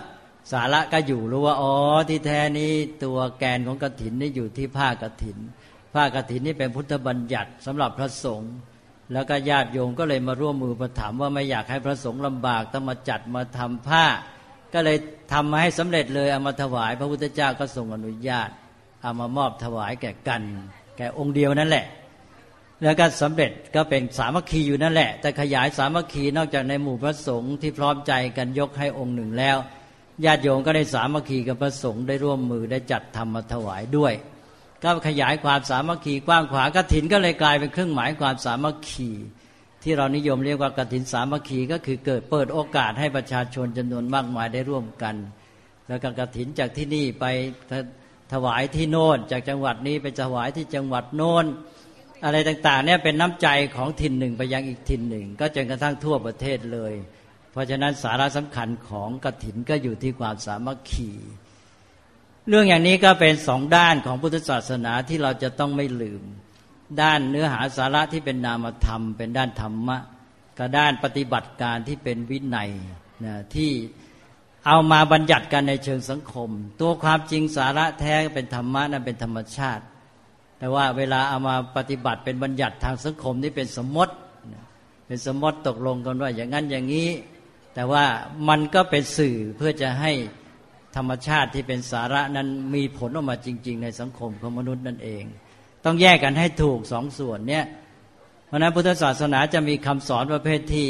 [0.52, 1.74] สาระก็อยู่รู้ว่าอ๋อ
[2.08, 2.72] ที่แท้นี้
[3.04, 5.38] ตัวแกนของกระถินนี่อยู่ที่ผ้ากระถิน
[5.92, 8.54] ผ้ากฐินนี่เป็นพุทธบัญญัติสำหรับพระสงฆ์
[9.12, 14.04] แล้วก็ญาติโยมก็เลยมาร่วมมือมาถามว่าไม่อยากให้พระสงฆ์ลำบากต้องมาจัดมาทำผ้า
[14.74, 14.96] ก็เลย
[15.32, 18.50] ทำมาให้สำเร็จเลยเอามาถวาย พระพุทธเจ้าก็ทรงอนุญาต
[19.02, 20.42] เอามามอบถวายแก่กัน
[20.96, 21.86] แก่องค์เดียวนั่นแหละ
[22.82, 29.56] แล้วก็สำเร็จก็เป็นสามัคคีอยู่นั่นแหละ แต่ขยายสามัคคีนอกจากในหมู่พระสงฆ์ที่พร้อมใจกันยกให้องค์หนึ่งแล้ว
[30.24, 34.12] ญาติโยมก็ได้สามัคคีกับพระสงฆ์ได้ร่วมมือได้จัดทำมาถวายด้วย
[34.84, 39.10] ก็ขยายความสามัคคีกว้างขวางกฐินก็เลยกลายเป็นเครื่องหมายความสามัคคี
[39.82, 45.14] ที่เรานิยมเรียกว่ากฐินสามัคคีก็คือเกิดเปิดโอกาสให้ประชาชนจำนวนมากมายได้ร่วมกัน
[45.88, 47.24] แล้วก็กฐินจากที่นี่ไป
[48.32, 51.44] ถวายที่โน่น จากจังหวัดนี้ไปถวายที่จังหวัดโน้น
[52.24, 56.92] อะไรต่างๆเนี่ยเป็นน้ำใจของถิ่นหนึ่งไปยังอีกถิ่นหนึ่ง ก็จนกระทั่งทั่วประเทศเลย
[57.52, 61.10] เพราะฉะนั้นสาระสำคัญของกฐินก็อยู่ที่ความสามัคคี
[62.48, 66.22] เรื่องอย่างนี้ก็เป็นสองด้านของพุทธศาสนาที่เราจะต้องไม่ลืม
[67.02, 69.98] ด้านเนื้อหาสาระที่เป็นนามธรรม เป็นด้านธรรมะ
[70.58, 72.70] กับด้านปฏิบัติการที่เป็นวินัย
[73.24, 73.70] นะที่
[74.66, 76.50] เอามาบัญญัติกันในเชิงสังคม
[76.80, 79.84] ตัวความจริงสาระแท้เป็นธรรมะนั้นเป็นธรรมชาติ
[80.58, 84.14] แต่ว่าเวลาเอามาปฏิบัติเป็นบัญญัติทางสังคมนี่เป็นสมมติ
[85.06, 87.08] เป็นสมมติตกลงกันว่าอย่างนั้นอย่างนี้
[87.74, 88.04] แต่ว่า
[88.48, 90.12] มันก็เป็นสื่อเพื่อจะให้
[90.96, 95.24] ธรรมชาติที่เป็นสาระนั้นมีผลออกมาจริง ๆ ในสังคมของมนุษย์นั่นเอง
[95.84, 97.64] ต้องแยกกันให้ถูกสองส่วนเนี่ย
[98.46, 100.88] เพราะนั้นพุทธศาสนาจะมีคำสอนประเภทที่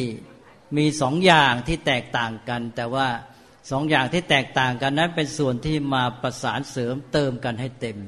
[0.77, 3.09] มีสองอย่างที่แตกต่างกัน แต่ว่า
[3.71, 7.99] สองอย่างที่แตกต่างกันนั้นเป็นส่วนที่มาประสานเสริมเติมกันให้เต็ม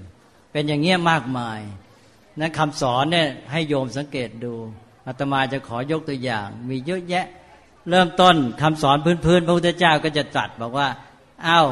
[0.52, 1.60] เป็นอย่างเงี้ยมากมาย
[2.40, 4.54] นั้นคำสอนเนี่ยให้โยมสังเกตดู
[5.06, 7.26] อาตมาจะขอยกตัวอย่าง มีเยอะแยะ
[7.90, 10.88] เริ่มต้นคำสอนพื้นๆพระพุทธเจ้าก็จะตรัสบอกว่า
[11.46, 11.68] อ้าว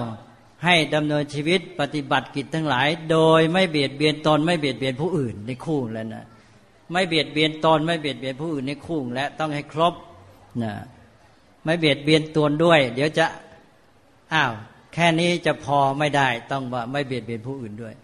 [0.65, 6.25] ให้ดำเนินชีวิตปฏิบัติกิจทั้งหลาย โดยไม่เบียดเบียนตนไม่เบียดเบียนผู้อื่นในคู่แล้วนะ
[6.93, 9.95] ไม่เบียดเบียนตนไม่เบียดเบียนผู้อื่นในคู่และต้องให้ครบ
[10.63, 10.73] นะ
[11.65, 13.27] ไม่เบียดเบียนตนด้วย เดี๋ยวจะ
[14.35, 14.53] อ้าว
[14.95, 17.95] แค่นี้จะพอไม่ได้ต้องว่าไม่เบียดเบียนผู้อื่นด้วย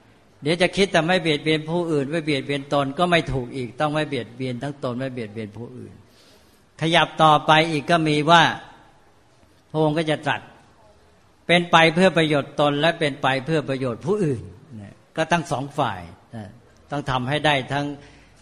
[0.43, 5.93] เดี๋ยวจะคิดแต่ไม่เบียดเบียนผู้อื่น ไม่เบียดเบียนตนก็ไม่ถูกอีก ต้องไม่เบียดเบียนทั้งตนไม่เบียดเบียนผู้อื่น
[6.81, 8.43] ขยับต่อไปอีกก็มีว่า
[9.71, 10.41] พระองค์ก็จะตรัส
[11.49, 14.43] เป็นไปเพื่อประโยชน์ตน และเป็นไปเพื่อประโยชน์ผู้อื่น
[15.17, 16.01] ก็ทั้งสองฝ่าย
[16.91, 17.87] ต้องทำให้ได้ทั้ง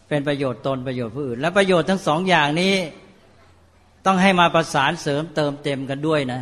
[0.08, 2.74] เป็นประโยชน์ตนประโยชน์ผู้อื่น และประโยชน์ทั้งสองอย่างนี้
[4.06, 6.40] ต้องให้มาประสานเสริมเติมเต็มกันด้วยนะ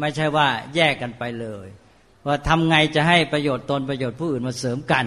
[0.00, 1.66] ไม่ใช่ว่าแยกกันไปเลย
[2.26, 5.06] ว่าทำไงจะให้ประโยชน์ตนประโยชน์ผู้อื่นมาเสริมกัน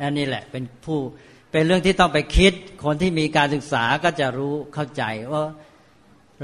[0.00, 0.98] อันนี้แหละเป็นผู้
[1.52, 2.52] เป็นเรื่องที่ต้องไปคิด
[2.84, 5.42] คนที่มีการศึกษาก็จะรู้เข้าใจว่า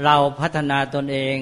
[0.05, 1.37] เราพัฒนาตนเอง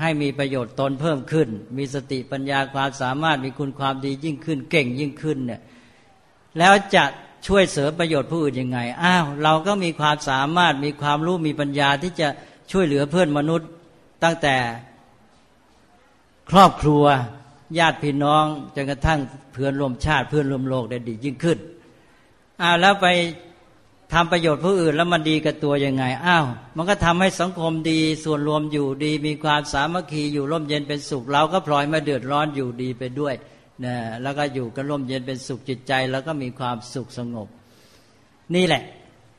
[0.00, 5.60] ให้มีประโยชน์ตนเพิ่มขึ้น มีสติปัญญาความสามารถมีคุณความดียิ่งขึ้น เก่งยิ่งขึ้นเนี่ย
[6.58, 7.04] แล้วจะ
[7.46, 12.28] ช่วยเสริมประโยชน์ผู้อื่นยังไงอ้าวเราก็มีความสามารถมีความรู้มีปัญญาที่จะ
[12.70, 13.68] ช่วยเหลือเพื่อนมนุษย์
[14.24, 14.56] ตั้งแต่
[16.50, 17.04] ครอบครัว
[17.78, 19.20] ญาติพี่น้องจนกระทั่ง
[19.52, 21.58] เพื่อนร่วมชาติเพื่อนร่วมโลกได้ดียิ่งขึ้น
[22.62, 23.06] อ้าวแล้วไป
[24.12, 33.34] ทำประโยชน์ผู้อื่นแล้วมันดีกับตัวยังไง อ้าว มันก็ทำให้สังคมดี ส่วนรวมอยู่ดี มีความสามัคคีอยู่ร่มเย็นเป็นสุข เราก็พลอยมาเดือดร้อนอยู่ดีไปด้วย
[33.84, 37.48] นะแล้วก็อยู่กันร่มเย็นเป็นสุขจิตใจ แล้วก็มีความสุขสงบ
[38.54, 38.82] นี่แหละ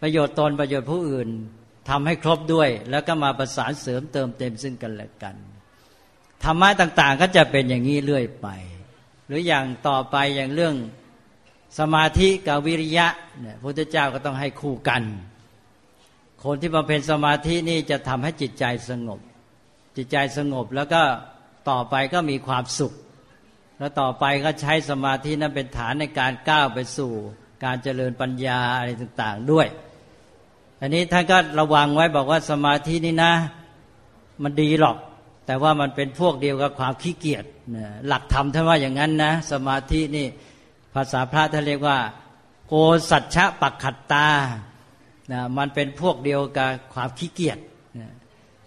[0.02, 1.30] ประโยชน์ตนประโยชน์ผู้อื่น
[1.90, 5.36] ทำให้ครบด้วย แล้วก็มาประสานเสริมเติมเต็มซึ่งกันและกัน
[6.44, 8.48] ธรรมะต่าง ๆ ก็จะเป็นอย่างนี้เรื่อยไป
[9.28, 10.76] หรืออย่างต่อไปอย่างเรื่อง
[11.80, 13.08] สมาธิกับวิริยะ
[13.42, 15.02] เนี่ยพระพุทธเจ้าก็ต้องให้คู่กัน
[16.44, 19.20] คนที่บำเพ็ญสมาธินี่จะทำให้จิตใจสงบ
[19.98, 21.02] จิตใจสงบแล้วก็
[21.70, 22.94] ต่อไปก็มีความสุข
[23.80, 27.12] แล้วต่อไปก็ใช้สมาธินั้นเป็นฐานในการก้าวไปสู่
[27.64, 29.68] การเจริญปัญญาอะไรต่างๆด้วย
[30.82, 33.34] อันนี้ท่านก็ระวังไว้บอกว่าสมาธินี่นะ
[34.44, 34.98] มันดีหรอก
[35.46, 37.46] แต่ว่ามันเป็นพวกเดียวกับความขี้เกียจ
[38.08, 40.28] หลักธรรมท่านว่าอย่างนั้นนะ สมาธินี่
[40.98, 42.00] ภาษาพระท่านเรียกว่า
[42.68, 42.74] โก
[43.10, 44.28] สัจฉะปักขัดตา
[45.32, 47.60] นะมันเป็นพวกเดียวกับความขี้เกียจ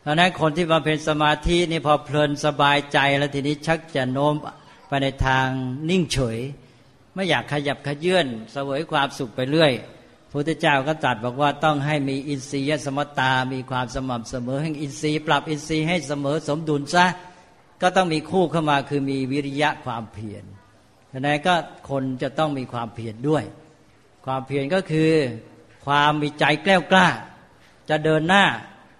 [0.02, 4.34] เพราะนั้นคนที่มาเป็นสมาธินี่พอเพลินสบายใจแล้วทีนี้ชักจะโน้ม
[4.88, 5.46] ไปในทาง
[5.90, 6.38] นิ่งเฉย
[7.14, 9.72] ไม่อยากขยับขยื่นเสวยความสุขไปเรื่อย
[10.30, 17.06] พระพุทธเจ้าก็ตรัสบอกว่าต้องให้มีอินทรียสมตา มีความสม่ำเสมอแห่งอินทรีย์ ปรับอินทรีย์ให้เสมอสมดุลซะ
[17.82, 20.44] ก็ต้องมีคู่เข้ามาคือมีวิริยะความเพียร
[21.12, 21.54] ฉะนั้นก็
[21.90, 23.44] คนจะต้องมีความเพียรด้วย
[24.26, 25.10] ความเพียรก็คือ
[25.86, 27.08] ความมีใจแกล้วกล้า
[27.88, 28.44] จะเดินหน้า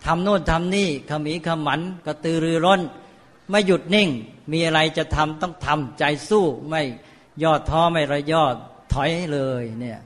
[0.07, 2.81] ทำโน่นทำนี่ขมีขมันกระตือรือร้น
[3.51, 4.09] ไม่หยุดนิ่ง
[4.53, 6.83] มีอะไรจะทำต้องทำใจสู้ไม่
[7.43, 8.55] ย่อท้อไม่ระยอด
[8.93, 10.01] ถอยเลยเนี่ย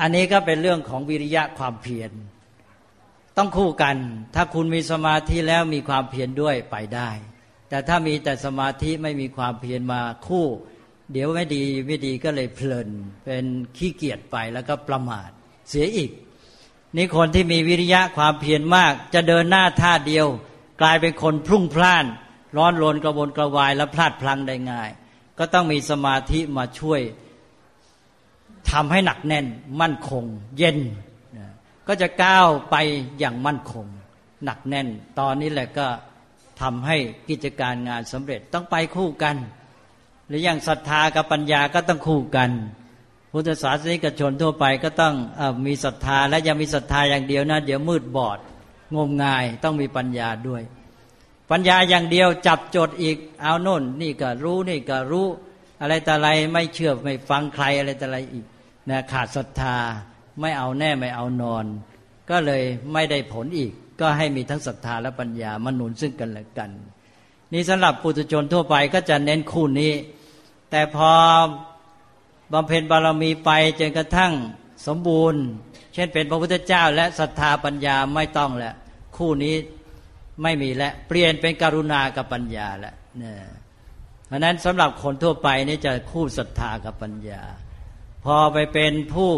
[0.00, 2.10] อันนี้ก็เป็นเรื่องของวิริยะความเพียร
[3.36, 3.96] ต้องคู่กัน
[4.34, 7.10] ถ้าคุณมีสมาธิแล้วมีความเพียรด้วยไปได้
[7.68, 10.46] แต่ถ้ามีแต่สมาธิไม่มีความเพียรมาคู่
[11.12, 12.88] เดี๋ยวไม่ดีไม่ดีก็เลยเพลิน
[13.24, 13.46] เป็น
[13.76, 15.30] ขี้เกียจไปแล้วก็ประมาท
[15.68, 16.10] เสียอีก
[16.96, 20.26] นี่คนที่มีวิริยะความเพียรมาก จะเดินหน้าท่าเดียว
[20.80, 22.04] กลายเป็นคนพรุ่งพล่าน
[22.56, 24.90] ร้อนรนกระวนกระวายและพลาดพลังได้ง่าย
[25.38, 27.00] ก็ต้องมีสมาธิมาช่วย
[28.70, 29.46] ทำให้หนักแน่น
[29.80, 30.24] มั่นคง
[30.58, 30.78] เย็น
[31.88, 32.76] ก็จะก้าวไป
[33.18, 33.86] อย่างมั่นคง
[34.44, 35.86] หนักแน่น ตอนนี้แหละก็
[36.60, 36.96] ทำให้
[37.28, 39.36] กิจการงานสำเร็จต้องไปคู่กัน
[40.30, 42.50] หรืออย่างศรัทธากับปัญญาก็ต้องคู่กัน
[43.32, 48.38] พุทธศาสนิกชนทั่วไปก็ต้องอมีศรัทธาและยังมีศรัทธาอย่างเดียวนะเดี๋ยวมืดบอด
[48.96, 50.62] งมงายต้องมีปัญญาด้วย
[51.50, 55.26] ปัญญาอย่างเดียวจับจดอีกเอาโน่น นี่ก็รู้นี่ก็รู้
[55.80, 58.46] อะไรแต่อะไรไม่เชื่อไม่ฟังใครอะไรแต่อะไรอีก
[58.90, 59.76] นะขาดศรัทธา
[60.40, 61.64] ไม่เอาแน่ไม่เอานอน
[62.30, 62.62] ก็เลย
[62.92, 66.70] ไม่ได้ผลอีก ก็ให้มีทั้งศรัทธาและปัญญามาหนุนซึ่งกันและกัน
[67.52, 69.92] นี่สำหรับปุถุชนทั่วไปก็จะเน้นคู่นี้
[70.70, 71.12] แต่พอ
[72.52, 74.32] บำเพ็ญบารมีไปจนกระทั่ง
[74.86, 75.42] สมบูรณ์
[75.94, 78.74] เช่นเป็นพระพุทธเจ้าและศรัทธาปัญญาไม่ต้องแล้ว
[79.16, 79.54] คู่นี้
[80.42, 83.36] ไม่มีแล้วเปลี่ยนเป็นกรุณากับปัญญาแล้วเนี่ย
[84.26, 87.42] เพราะนั้นสำหรับคนทั่วไปนี่จะคู่ศรัทธากับปัญญา
[88.24, 89.30] พอไปเป็นผู้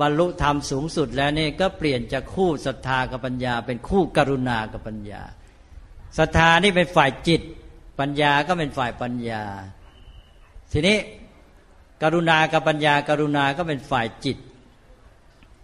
[0.00, 5.22] บรรลุธรรมสูงสุดแล้วนี่ก็เปลี่ยนจากคู่ศรัทธากับปัญญา เป็นคู่กรุณากับปัญญา
[6.18, 7.42] ศรัทธานี่เป็นฝ่ายจิต
[8.00, 9.44] ปัญญาก็เป็นฝ่ายปัญญา
[10.72, 10.96] ทีนี้
[12.02, 14.38] กรุณากับปัญญากรุณาก็เป็นฝ่ายจิต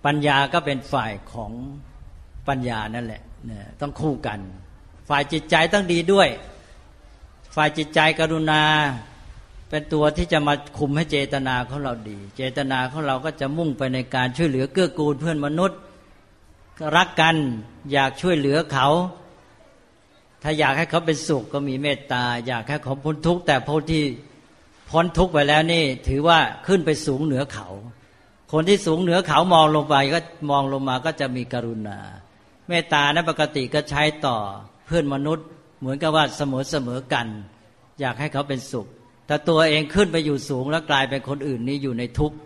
[0.04, 1.52] ปัญญาก็เป็นฝ่ายของ
[2.48, 3.22] ปัญญานั่นแหละ
[3.80, 4.38] ต้องคู่กัน
[5.08, 6.28] ฝ่ายจิตใจต้องดีด้วย
[7.56, 8.62] ฝ่ายจิตใจกรุณา
[9.70, 15.78] เป็นตัวที่จะมาคุมให้เจตนาของเราดี เจตนาของเราก็จะมุ่งไปในการช่วยเหลือเกื้อกูลเพื่อนมนุษย์
[16.96, 17.36] รักกัน
[17.92, 18.88] อยากช่วยเหลือเขา
[20.42, 24.04] ถ้าอยากให้เขาเป็นสุขก็มีเมตตา อยากให้เขาพ้นทุกข์แต่พ้นที่
[24.94, 27.68] พ้นทุกข์ไปแล้วนี่ ถือว่าขึ้นไปสูงเหนือเขา
[28.52, 30.18] คนที่สูงเหนือเขามองลงไปก็
[30.50, 31.98] มองลงมาก็จะมีกรุณา
[32.68, 34.37] เมตตานะปกติก็ใช้ต่อ
[34.87, 35.46] เพื่อนมนุษย์
[35.80, 37.26] เหมือนกับว่าเสมอเสมอกัน
[38.00, 38.87] อยากให้เขาเป็นสุข
[39.26, 42.37] แต่ตัวเองขึ้นไปอยู่สูงแล้วกลายเป็นคนอื่นนี้อยู่ในทุกข์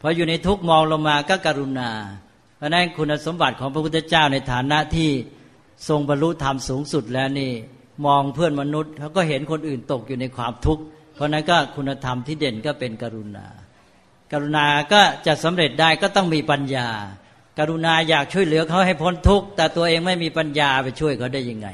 [0.00, 1.90] พออยู่ในทุกข์มองลงมาก็กรุณา
[2.56, 5.10] เพราะนั้นคุณสมบัติของพระพุทธเจ้าในฐานะที่
[5.88, 7.52] ทรงบรรลุธรรมสูงสุดแล้วนี่
[8.06, 10.82] มองเพื่อนมนุษย์เขาก็เห็นคนอื่นตกอยู่ในความทุกข์
[11.14, 13.46] เพราะนั้นก็คุณธรรมที่เด่นก็เป็นกรุณา
[14.32, 16.88] กรุณาก็จะสำเร็จได้ก็ต้องมีปัญญา
[17.58, 21.68] กรุณาอยากช่วยเหลือเขาให้พ้นทุกข์แต่ตัวเองไม่มีปัญญาไปช่วยเขาได้ยังไง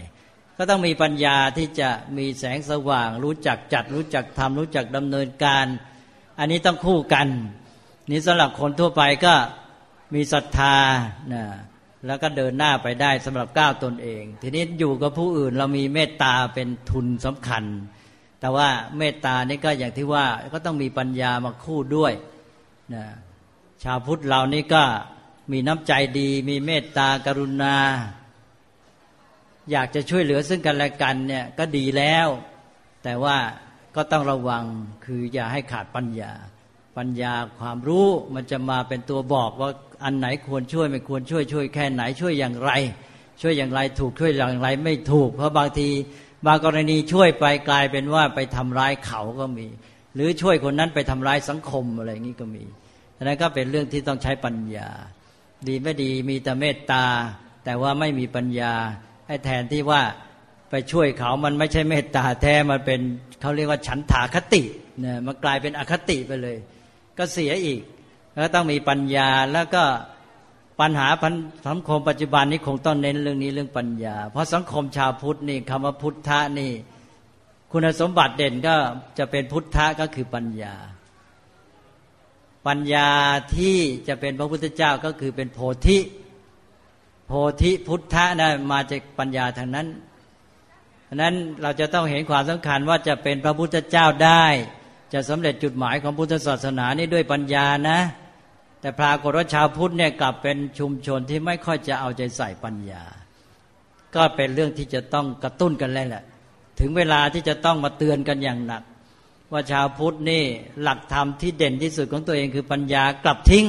[0.56, 5.66] ก็ต้องมีปัญญาที่จะมีแสงสว่าง รู้จักจัด รู้จักทำรู้จักดำเนินการ
[6.38, 7.28] อันนี้ต้องคู่กัน
[8.10, 9.34] นี่สำหรับคนทั่วไปก็
[10.14, 10.76] มีศรัทธา
[11.32, 11.44] นะ
[12.06, 17.64] แล้วก็เดินหน้าไปได้สำหรับก้าวตนเอง ทีนี้อยู่กับผู้อื่นเรามีเมตตาเป็นทุนสำคัญ
[18.40, 22.12] แต่ว่าเมตตานี่ก็อย่างที่ว่าก็ต้องมีปัญญามาคู่ด้วย
[22.94, 23.04] นะ
[23.82, 24.82] ชาวพุทธเรานี่ก็
[25.52, 27.76] มีน้ำใจดี มีเมตตากรุณา
[29.70, 32.28] อยากจะช่วยเหลือซึ่งกันและกันเนี่ยก็ดีแล้ว
[33.04, 33.36] แต่ว่า
[33.96, 34.64] ก็ต้องระวัง
[35.04, 36.32] คืออย่าให้ขาดปัญญา
[36.96, 39.70] ปัญญาความรู้มันจะมาเป็นตัวบอกว่า
[40.04, 42.70] อันไหนควรช่วยไม่ควรช่วยช่วยแค่ไหนช่วยอย่างไร
[43.40, 45.88] ช่วยอย่างไรถูกช่วยอย่างไร ไม่ถูกเพราะบางที
[46.46, 49.66] บางกรณีช่วยไปกลายเป็นว่าไปทำร้ายเขาก็มี
[50.14, 52.64] หรือช่วยคนนั้นไปทำร้ายสังคมอะไรอย่างนี้ก็มี
[53.16, 54.88] ดังนั้นก็เป็นเรื่องที่ต้องใช้ปัญญา
[55.68, 57.04] ดีไม่ดีมีแต่เมตตา
[57.64, 58.72] แต่ว่าไม่มีปัญญา
[59.28, 60.02] ให้แทนที่ว่า
[60.70, 63.00] ไปช่วยเขามันไม่ใช่เมตตาแท้มันเป็น
[63.40, 64.62] เขาเรียกว่าฉันถาคติ
[65.00, 66.56] เนี่ยมันกลายเป็นอคติไปเลย
[67.18, 67.80] ก็เสียอีก
[68.36, 69.84] แล้วต้องมีปัญญาแล้วก็
[70.80, 71.08] ปัญหา
[71.68, 76.72] สังคมปัจจุบันนี้คงต้องเน้นเรื่องนี้เรื่องปัญญา เพราะสังคมชาวพุทธนี่คำว่าพุทธะนี่
[77.70, 78.74] คุณสมบัติเด่นก็
[79.18, 80.74] จะเป็นพุทธะก็คือปัญญา
[82.66, 83.08] ปัญญา
[83.56, 83.76] ที่
[84.08, 85.98] จะเป็นพระพุทธเจ้าก็คือเป็นโพธิ
[87.26, 89.86] โพธิพุทธะนะมาจากปัญญาทางนั้น
[91.08, 94.44] ฉะนั้นเราจะต้องเห็นความสำคัญว่าจะเป็นพระพุทธเจ้าได้
[95.12, 97.98] จะสำเร็จจุดหมายของพุทธศาสนานี้ด้วยปัญญานะ
[98.80, 103.04] แต่พรากฏว่าชาวพุทธเนี่ยกลับเป็นชุมชนที่ไม่ค่อยจะเอาใจใส่ปัญญา
[104.14, 106.24] ก็เป็นเรื่องที่จะต้องกระตุ้นกันแล้วแหละ
[106.78, 108.82] ถึงเวลาที่จะต้องมาเตือนกันอย่างหนัก
[109.52, 110.44] ว่าชาวพุทธนี่
[110.82, 113.66] หลักธรรมที่เด่นที่สุดของตัวเองคือปัญญากลับทิ้ง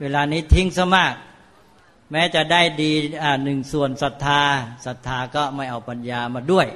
[0.00, 1.14] เวลานี้ทิ้งซะมาก
[2.12, 2.92] แม้จะได้ดี
[3.44, 4.42] หนึ่งส่วนศรัทธา
[4.86, 6.66] ศรัทธาก็ไม่เอาปัญญามาด้วย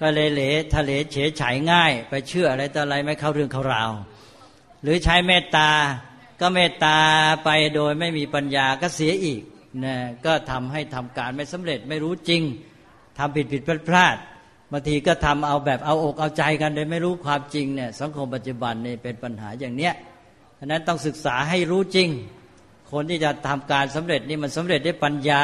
[0.00, 0.42] ก็เลยเหล
[0.74, 3.90] ทะเลเฉยฉายง่าย ไปเชื่ออะไรต่ออะไรไม่เข้าเรื่องเข้าราว
[4.82, 5.70] หรือใช้เมตตา
[6.40, 6.98] ก็เมตตา
[7.44, 9.42] ไปโดยไม่มีปัญญาก็เสียอีก
[9.84, 12.42] นะก็ทำให้ทำการไม่สำเร็จไม่รู้จริง
[13.18, 14.16] ทำผิดผิดพลาดพลาด
[14.72, 19.94] บางทีก็ทำเอาแบบเอาอกเอาใจกันโดยไม่รู้ความจริงเนี่ยสังคมปัจจุบันนี่เป็นปัญหาอย่างเนี้ย
[20.58, 22.08] ฉะนั้นต้องศึกษาให้รู้จริง
[22.92, 25.42] คนที่จะทำการสำเร็จนี่มันสำเร็จด้วยปัญญา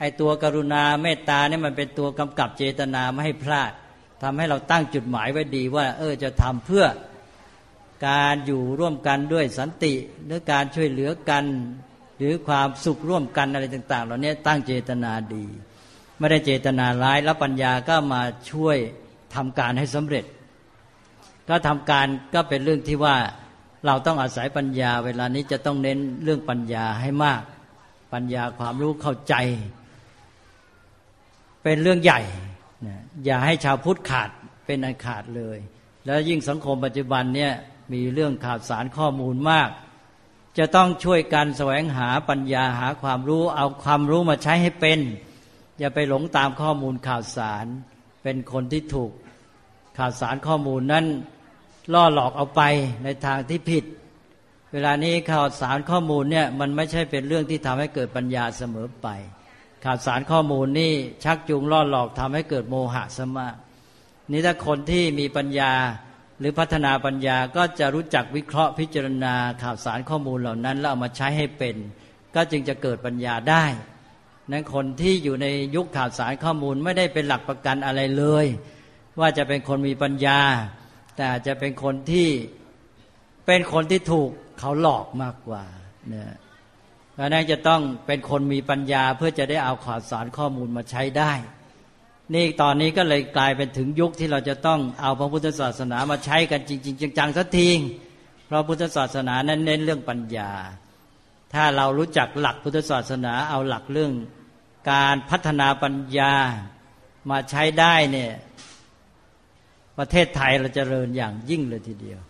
[0.00, 3.72] ไอ้ตัวกรุณาเมตตาเนี่ยมันเป็นตัวกำกับเจตนาไม่ให้พลาด
[4.22, 6.84] ทำให้เราตั้งจุดหมายไว้ดีว่า เออจะทำเพื่อ
[8.06, 9.94] การอยู่ร่วมกันด้วยสันติ
[10.24, 11.44] หรือการช่วยเหลือกัน
[12.18, 15.46] หรือความสุขร่วมกันอะไรต่าง ๆ เหล่านี้ตั้งเจตนาดี
[16.18, 18.76] ไม่ได้เจตนาร้ายแล้วปัญญาก็มาช่วย
[19.34, 20.24] ทำการให้สำเร็จ
[21.48, 23.16] ก็ทำการก็เป็นเรื่องที่ว่า
[23.86, 27.42] เราต้องอาศัยปัญญา เวลานี้จะต้องเน้นเรื่องปัญญาให้มาก
[28.12, 29.34] ปัญญาความรู้เข้าใจ
[31.62, 32.20] เป็นเรื่องใหญ่
[33.24, 34.30] อย่าให้ชาวพุทธขาด
[34.66, 35.58] เป็นอันขาดเลย
[36.04, 37.52] แล้วยิ่งสังคมปัจจุบันเนี่ย
[37.92, 39.70] มีเรื่องข่าวสารข้อมูลมาก
[40.58, 44.98] จะต้องช่วยกันแสวงหาปัญญาหาความรู้เอาความรู้มาใช้ให้เป็น
[45.78, 47.66] อย่าไปหลงตามข้อมูลข่าวสาร
[48.22, 49.10] เป็นคนที่ถูก
[49.98, 51.06] ข่าวสารข้อมูลนั้น
[51.92, 52.62] ล่อหลอกเอาไป
[53.04, 53.84] ในทางที่ผิด
[54.72, 59.08] เวลานี้ข่าวสารข้อมูลเนี่ยมันไม่ใช่เป็นเรื่องที่ทำให้เกิดปัญญาเสมอไป
[59.84, 60.92] ข่าวสารข้อมูลนี่
[61.24, 63.48] ชักจูงล่อหลอกทำให้เกิดโมหะสมา
[64.30, 65.72] นี่ถ้าคนที่มีปัญญา
[66.40, 71.76] หรือพัฒนาปัญญาก็จะรู้จักวิเคราะห์พิจารณาข่าวสารข้อมูลเหล่านั้น แล้วเอามาใช้ให้เป็น
[72.34, 73.64] ก็จึงจะเกิดปัญญาได้
[74.50, 78.46] นั้นคนที่อยู่ในยุคข่าวสารข้อมูลไม่ได้เป็นหลักประกันอะไรเลย
[79.20, 80.40] ว่าจะเป็นคนมีปัญญา
[81.16, 82.28] แต่จะเป็นคนที่
[83.46, 85.64] เป็นคนที่ถูกเขาหลอกมากกว่า
[86.08, 86.32] เนี่ย
[87.14, 91.32] เพราะนั้นจะต้องเป็นคนมีปัญญาเพื่อจะได้เอาข่าวสารข้อมูลมาใช้ได้
[92.34, 97.68] นี่ตอนนี้ก็เลยกลายเป็นถึงยุคที่เราจะต้องเอาพระพุทธศาสนามาใช้กันจริง ๆ จังๆสักที
[98.46, 100.50] เพราะพุทธศาสนานั้นเน้นเรื่องปัญญา
[101.54, 104.12] ถ้าเรารู้จักหลักพุทธศาสนาเอาหลักเรื่อง
[104.90, 106.32] การพัฒนาปัญญา
[107.30, 108.32] มาใช้ได้เนี่ย
[109.98, 112.20] ประเทศไทยเราจะเจริญอย่างยิ่งเลยทีเดียว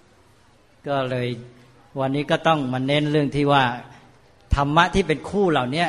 [0.88, 1.28] ก็เลย
[2.00, 3.64] วันนี้ก็ต้องมาเน้นเรื่องที่ว่า
[4.54, 5.86] ธรรมะที่เป็นคู่เหล่านี้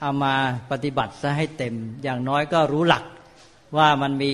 [0.00, 0.34] เอามา
[0.70, 3.04] ปฏิบัติซะให้เต็มอย่างน้อยก็รู้หลัก
[3.76, 4.32] ว่ามันมี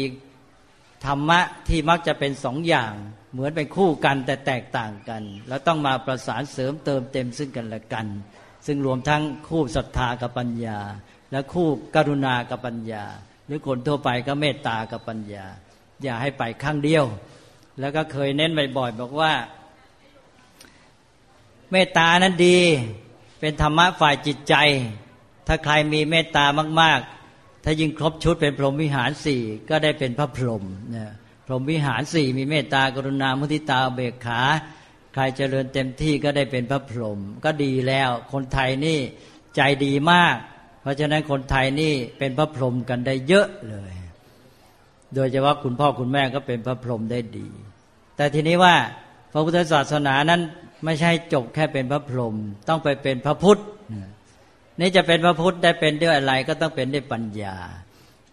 [1.06, 2.92] ธรรมะที่มักจะเป็นสองอย่าง
[3.32, 8.06] เหมือนเป็นคู่กันแต่แตกต่างกัน แล้วต้องมาประสานเสริมเติมเต็มซึ่งกันและกัน
[8.66, 10.78] ซึ่งรวมทั้งคู่ศรัทธากับปัญญา
[11.32, 13.04] และคู่กรุณากับปัญญา
[13.46, 15.44] หรือคนทั่วไปก็เมตตากับปัญญา
[16.02, 17.04] อย่าให้ไปข้างเดียว
[17.80, 19.32] แล้วก็เคยเน้นบ่อยๆบอกว่า
[21.72, 22.58] เมตตานั้นดี
[23.40, 24.54] เป็นธรรมะฝ่ายจิตใจ
[25.46, 26.44] ถ้าใครมีเมตตา
[26.80, 27.17] มากๆ
[27.64, 30.64] ถ้ายิ่งครบชุดเป็นพรหมวิหารสี่ก็ได้เป็นพระพรหม
[30.96, 31.12] นะ
[31.46, 34.40] พรหมวิหารสี่มีเมตตากรุณามุทิตาเบกขา
[35.14, 38.98] ใครเจริญเต็มที่ก็ได้เป็นพระพรหมก็ดีแล้ว คนไทยนี่
[39.56, 40.36] ใจดีมาก
[40.82, 43.92] เพราะฉะนั้นคนไทยนี่เป็นพระพรหมกันได้เยอะเลย
[45.14, 47.48] โดยเฉพาะคุณพ่อคุณแม่ก็เป็นพระพรหมได้ดี
[48.16, 48.74] แต่ทีนี้ว่า
[49.32, 50.40] พระพุทธศาสนานั้น
[50.84, 52.34] ไม่ใช่จบแค่เป็นพระพรหม
[52.68, 53.60] ต้องไปเป็นพระพุทธ
[54.80, 57.56] นี่จะเป็นพระพุทธได้เป็นด้วยอะไรก็ต้องเป็นด้วยปัญญา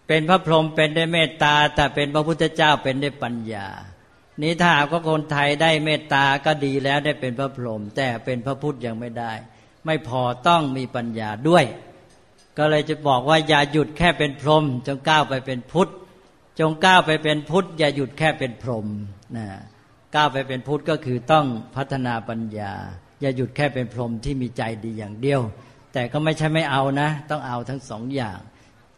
[0.08, 3.66] เป็นพระพรหมเป็นด้วยเมตตาแต่เป็นพระพุทธเจ้าเป็นด้วยปัญญา
[4.42, 9.32] นี้ถ้าหากว่าคนไทยได้เมตตาก็ดีแล้วได้เป็นพระพรหมแต่เป็นพระพุทธยังไม่ได้
[9.86, 11.64] ไม่พอต้องมีปัญญาด้วย
[12.58, 15.90] ก็เลยจะบอกว่าอย่าหยุดแค่เป็นพรหมจงก้าวไปเป็นพุทธ
[16.60, 18.86] จงก้าวไปเป็นพุทธ อย่าหยุดแค่เป็นพรหม
[19.36, 19.46] นะ
[20.14, 22.72] ก้าวไปเป็นพุทธก็คือต้องพัฒนาปัญญา
[23.20, 25.40] อย่าหยุดแค่เป็นพรหมที่มีใจดีอย่างเดียว
[25.98, 28.38] แต่ก็ไม่ใช่ไม่เอานะ ต้องเอาทั้งสองอย่าง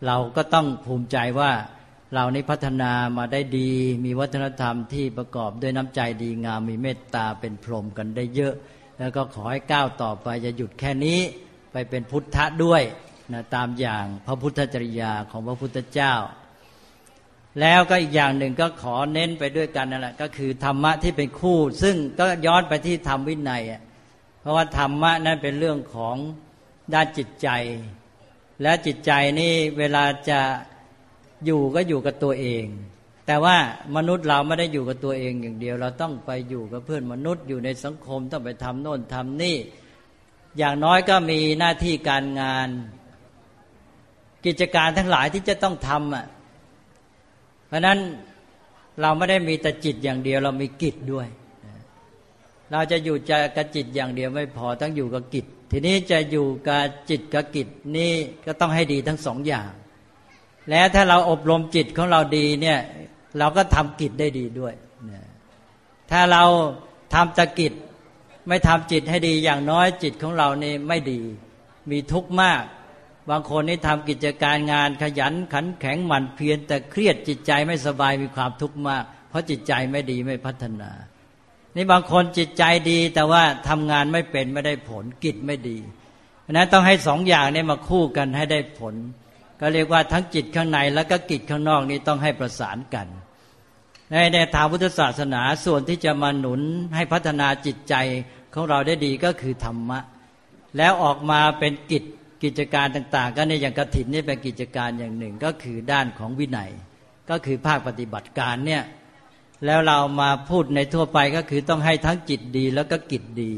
[0.07, 1.53] เราก็ต้องภูมิใจว่า
[2.15, 3.71] เรานี้พัฒนามาได้ดี
[4.05, 8.55] มีวัฒนธรรมที่ประกอบด้วยน้ำใจดีงาม มีเมตตาเป็นพรหมกันได้เยอะ
[8.99, 11.19] แล้วก็ขอให้ก้าวต่อไปจะหยุดแค่นี้
[11.73, 12.83] ไปเป็นพุทธะด้วย
[13.33, 16.15] นะตามอย่างพระพุทธจริยาของพระพุทธเจ้า
[17.61, 23.63] แล้วก็อีกอย่างหนึ่งก็ขอเน้นไปด้วยกันนั่นแหละก็คือธรรมะที่เป็นคู่ ซึ่งก็ย้อนไปที่ธรรมวินัย
[24.41, 26.17] เพราะว่าธรรมะนั้นเป็นเรื่องของ
[26.95, 27.49] ด้านจิตใจ
[28.63, 30.41] และจิตใจนี่เวลาจะ
[31.45, 32.65] อยู่ก็อยู่กับตัวเอง
[33.27, 33.57] แต่ว่า
[33.97, 39.57] มนุษย์เราไม่ได้อยู่กับตัวเองอย่างเดียว เราต้องไปอยู่กับเพื่อนมนุษย์อยู่ในสังคมต้องไปทำโน่นทำนี่
[40.59, 42.69] อย่างน้อยก็มีหน้าที่การงาน
[44.47, 46.27] กิจการทั้งหลายที่จะต้องทำอะ
[47.69, 47.99] เพราะนั้น
[49.01, 51.29] เราไม่ได้มีแต่จิตอย่างเดียว เรามีกิจด้วย
[52.71, 58.13] เราจะอยู่จกับจิตอย่างเดียวไม่พอต้องอยู่กับกิจ ทีนี้จะอยู่กับจิตกับกิจนี่
[58.47, 59.71] ก็ต้องให้ดีทั้งสองอย่าง
[60.71, 62.79] และถ้าเราอบรมจิตของเราดีเนี่ย
[63.39, 64.75] เราก็ทำกิจได้ดีด้วย
[66.11, 66.45] ถ้าเรา
[67.15, 67.73] ทำตะกิจ
[68.49, 71.21] ไม่ทำจิตให้ดีอย่างน้อยจิตของเรานี่ไม่ดี
[71.91, 72.63] มีทุกข์มาก
[73.31, 80.91] บางคนนี่ทำกิจการงานขยันขันแข็งหมั่นเพียรแต่เครียดจิตใจไม่สบายมีความทุกข์มาก เพราะจิตใจไม่ดีไม่พัฒนา
[81.77, 85.79] นี่บางคนจิตใจดีแต่ว่าทำงานไม่เป็นไม่ได้ผลกิจไม่ดี
[86.43, 88.95] เพราะนั้นต้องให้สองอย่างนี้มาคู่กันให้ได้ผล
[89.61, 93.07] ก็เรียกว่าทั้งจิตข้างในแล้วก็กิจข้างนอกนี้ต้องให้ประสานกัน
[94.11, 96.61] ในในทางพุทธศาสนาส่วนที่จะมาหนุน
[96.95, 97.95] ให้พัฒนาจิตใจ
[98.55, 99.99] ของเราได้ดีก็คือธรรมะ
[100.77, 102.05] แล้วออกมาเป็นกิจ
[102.43, 106.71] กิจการต่าง ๆ ก็ในอย่างกฐินนี่เป็นกิจการอย่างหนึ่งก็คือด้านของวินัย
[107.31, 108.83] ก็คือภาคปฏิบัติการเนี่ย
[109.65, 113.53] แล้วเรามาพูดในทั่วไปก็คือต้องให้ทั้งจิตดีแล้วก็กิจดี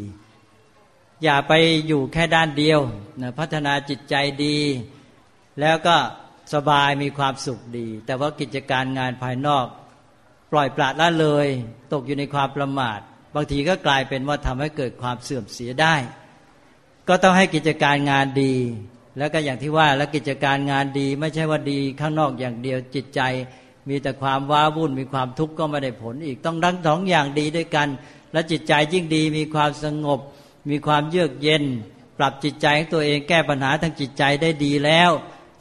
[1.24, 1.52] อย่าไป
[1.86, 2.80] อยู่แค่ด้านเดียว
[3.20, 4.58] นะพัฒนาจิตใจดี
[5.60, 5.96] แล้วก็
[6.54, 9.66] สบายมีความสุขดี แต่ว่ากิจการงานภายนอก
[10.52, 11.48] ปล่อยปละละเลย
[11.92, 13.00] ตกอยู่ในความประมาท
[13.34, 15.94] บางทีก็กลายเป็นว่าทำให้เกิดความเสื่อมเสียได้
[17.08, 18.54] ก็ต้องให้กิจการงานดี
[19.18, 23.20] แล้วก็อย่างที่ว่าแล้วกิจการงานดี ไม่ใช่ว่าดีข้างนอกอย่างเดียวจิตใจ
[23.90, 27.88] มีแต่ความว้าวุ่นมีความทุกข์ก็ไม่ได้ผลอีกต้องทั้งสองอย่างดีด้วยกัน
[28.32, 30.20] และจิตใจยิ่งดีมีความสงบ
[30.70, 31.64] มีความเยือกเย็น
[32.18, 35.10] ปรับจิตใจของตัวเองแก้ปัญหาทางจิตใจได้ดีแล้ว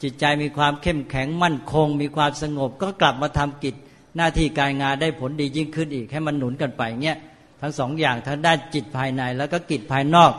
[0.02, 3.74] จิตใจมีความเข้มแข็งมั่นคง มีความสงบก็กลับมาทำกิจ
[4.16, 7.18] หน้าที่การงานได้ผลดียิ่งขึ้นอีกให้มันหนุนกันไปเงี้ย
[7.60, 10.32] ทั้งสองอย่างทั้งด้านจิตภายในแล้วก็กิจภายนอก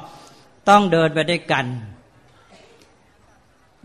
[0.70, 1.66] ต้องเดินไปด้วยกัน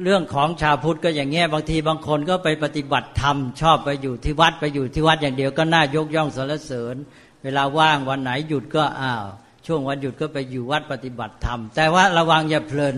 [0.02, 6.96] เรื่องของชาวพุทธก็อย่างเงี้ยบางทีบางคนก็ไปปฏิบัติธรรม ชอบไปอยู่ที่วัดไปอยู่ที่วัดอย่างเดียวก็น่ายกย่องสรรเสริญ
[7.42, 9.24] เวลาว่างวันไหนหยุดก็อ้าว
[9.66, 12.96] ช่วงวันหยุดก็ไปอยู่วัดปฏิบัติธรรม แต่ว่าระวังอย่าเพลิน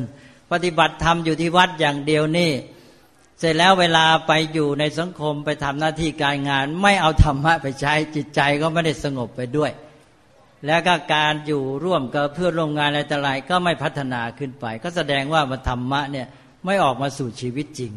[0.53, 2.53] ปฏิบัติธรรมอยู่ที่วัดอย่างเดียวนี่
[3.39, 9.71] เสร็จแล้วเวลาไปอยู่ในสังคมไปทำหน้าที่การงาน ไม่เอาธรรมะไปใช้จิตใจก็ไม่ได้สงบไปด้วย
[10.67, 16.27] แล้วก็การอยู่ร่วมกับเพื่อนร่วมงานอะไรต่ออะไรก็ไม่พัฒนาขึ้นไป ก็แสดงว่ามันธรรมะเนี่ย
[16.65, 17.93] ไม่ออกมาสู่ชีวิตจริง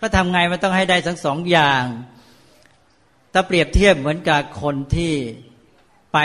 [0.00, 1.84] ก็ทำไงมันต้องให้ได้ทั้งสองอย่าง
[3.32, 5.12] ถ้าเปรียบเทียบเหมือนกับคนที่
[6.12, 6.18] ไป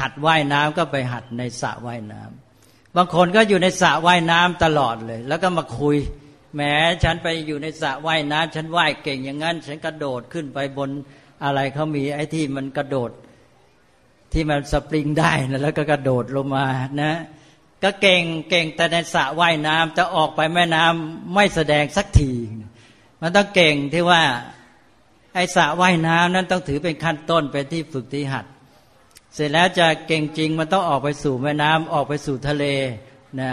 [0.00, 5.96] หัดว่ายน้ำก็ไปหัดในสระว่ายน้ำบางคนก็อยู่ในสระว่ายน้ำตลอดเลย แล้วก็มาคุย
[6.54, 6.60] แหม
[7.04, 10.90] ฉันไปอยู่ในสระว่ายน้ำฉันว่ายเก่งอย่างนั้น ฉันกระโดดขึ้นไปบน
[11.44, 13.10] อะไรเขามีไอ้ที่มันกระโดด
[14.32, 16.66] ที่มันสปริงได้นะแล้วก็กระโดดลงมา
[17.02, 17.12] นะ
[17.82, 22.32] ก็เก่งเก่งแต่ในสระว่ายน้ำจะออกไปแม่น้ำไม่แสดงสักที
[23.20, 24.22] มันต้องเก่งที่ว่า
[25.34, 28.46] ไอสระว่ายน้ำนั้นต้องถือเป็นขั้นต้นเป็นที่ฝึกที่หัด
[29.34, 32.64] เสร็จแล้วจะเก่งจริงมันต้องออกไปสู่แม่น้ำออกไปสู่ทะเล
[33.40, 33.50] นะ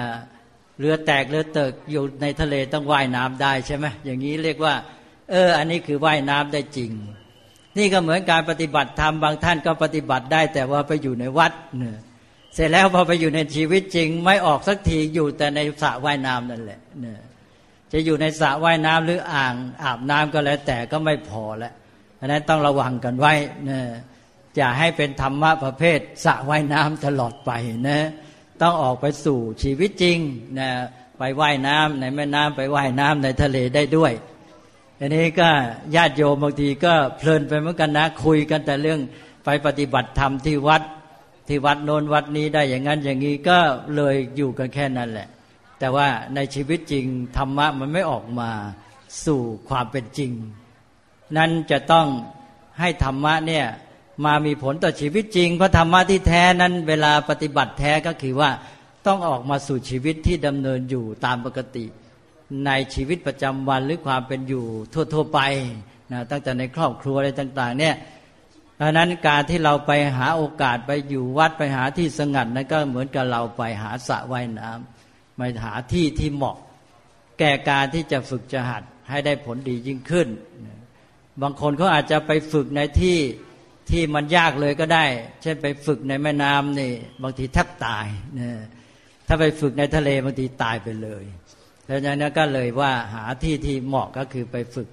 [0.80, 4.74] เรือแตกเรือเติกอยู่ในทะเลต้องว่ายน้ำได้ใช่ไหมอย่างนี้เรียกว่า
[5.32, 6.92] เออ อันนี้คือว่ายน้ำได้จริง
[7.78, 11.98] นี่ก็เหมือนการปฏิบัติธรรมบางท่านก็ปฏิบัติได้แต่ว่าไปอยู่ในวัดเนี่ย
[12.58, 17.20] เสร็จแล้วพอไปอยู่ในชีวิตจริง ไม่ออกสักทีอยู่แต่ในสระว่ายน้ำนั่นแหละเนี่ย
[17.92, 19.54] จะอยู่ในสระว่ายน้ำหรืออ่าง
[19.84, 21.74] อาบน้ำก็แล้วแต่ก็ไม่พอแล้ว
[22.20, 23.34] ดังนั้นต้องระวังกันไว้
[23.70, 23.88] นี่ย
[24.60, 27.52] จะให้เป็นธรรมะประเภทสระว่ายน้ำตลอดไป
[27.90, 28.00] นะ
[28.62, 30.18] ต้องออกไปสู่ชีวิตจริง
[30.60, 30.70] นะ
[31.18, 34.14] ไปว่ายน้ำในแม่น้ำไปว่ายน้ำในทะเลได้ด้วย
[35.00, 35.50] อันนี้ก็
[35.96, 39.00] ญาติโยมบางทีก็เพลินไปเหมือนกันนะคุยกันแต่เรื่อง
[39.46, 40.82] ไปปฏิบัติธรรมที่วัด
[41.48, 43.58] ที่วัดโน้นวัดนี้ได้อย่างนั้นอย่างนี้ก็
[43.96, 45.28] เลยอยู่กันแค่นั้นแหละ
[45.80, 47.06] แต่ว่าในชีวิตจริง
[47.38, 48.50] ธรรมะมันไม่ออกมา
[49.26, 50.32] สู่ความเป็นจริง
[51.38, 52.08] นั้นจะต้อง
[52.80, 53.66] ให้ธรรมะเนี่ย
[54.26, 58.50] มามีผลต่อชีวิตจริงเพราะธรรมะที่แท้นั้นเวลาปฏิบัติแท้ก็คือว่า
[59.08, 61.86] ต้องออกมาสู่ชีวิตที่ดำเนินอยู่ตามปกติ
[62.66, 64.66] ในชีวิตประจำวันหรือความเป็นอยู่
[65.14, 65.40] ทั่ว ๆ ไป
[66.12, 67.96] นะตั้งแต่ในครอบครัวอะไรต่าง ๆ เนี่ย
[68.82, 76.58] ดังนั้นการที่เราไปหาโอกาสไปอยู่วัดไปหาที่สงัดนั้นก็เหมือนกับเราไปหาสระว่ายน้ำไปหาที่ที่เหมาะ
[77.40, 80.28] แก่การที่จะฝึกจะหัดให้ได้ผลดียิ่งขึ้น
[81.42, 83.18] บางคนเขาอาจจะไปฝึกในที่
[83.90, 85.06] ที่มันยากเลยก็ได้
[85.42, 88.08] เช่นไปฝึกในแม่น้ำนี่ บางทีแทบตาย
[88.40, 88.50] นะ
[89.28, 91.26] ถ้าไปฝึกในทะเลบางทีตายไปเลย
[91.86, 94.88] แล้วนั้นก็เลยว่าหาที่ที่เหมาะก็คือไปฝึก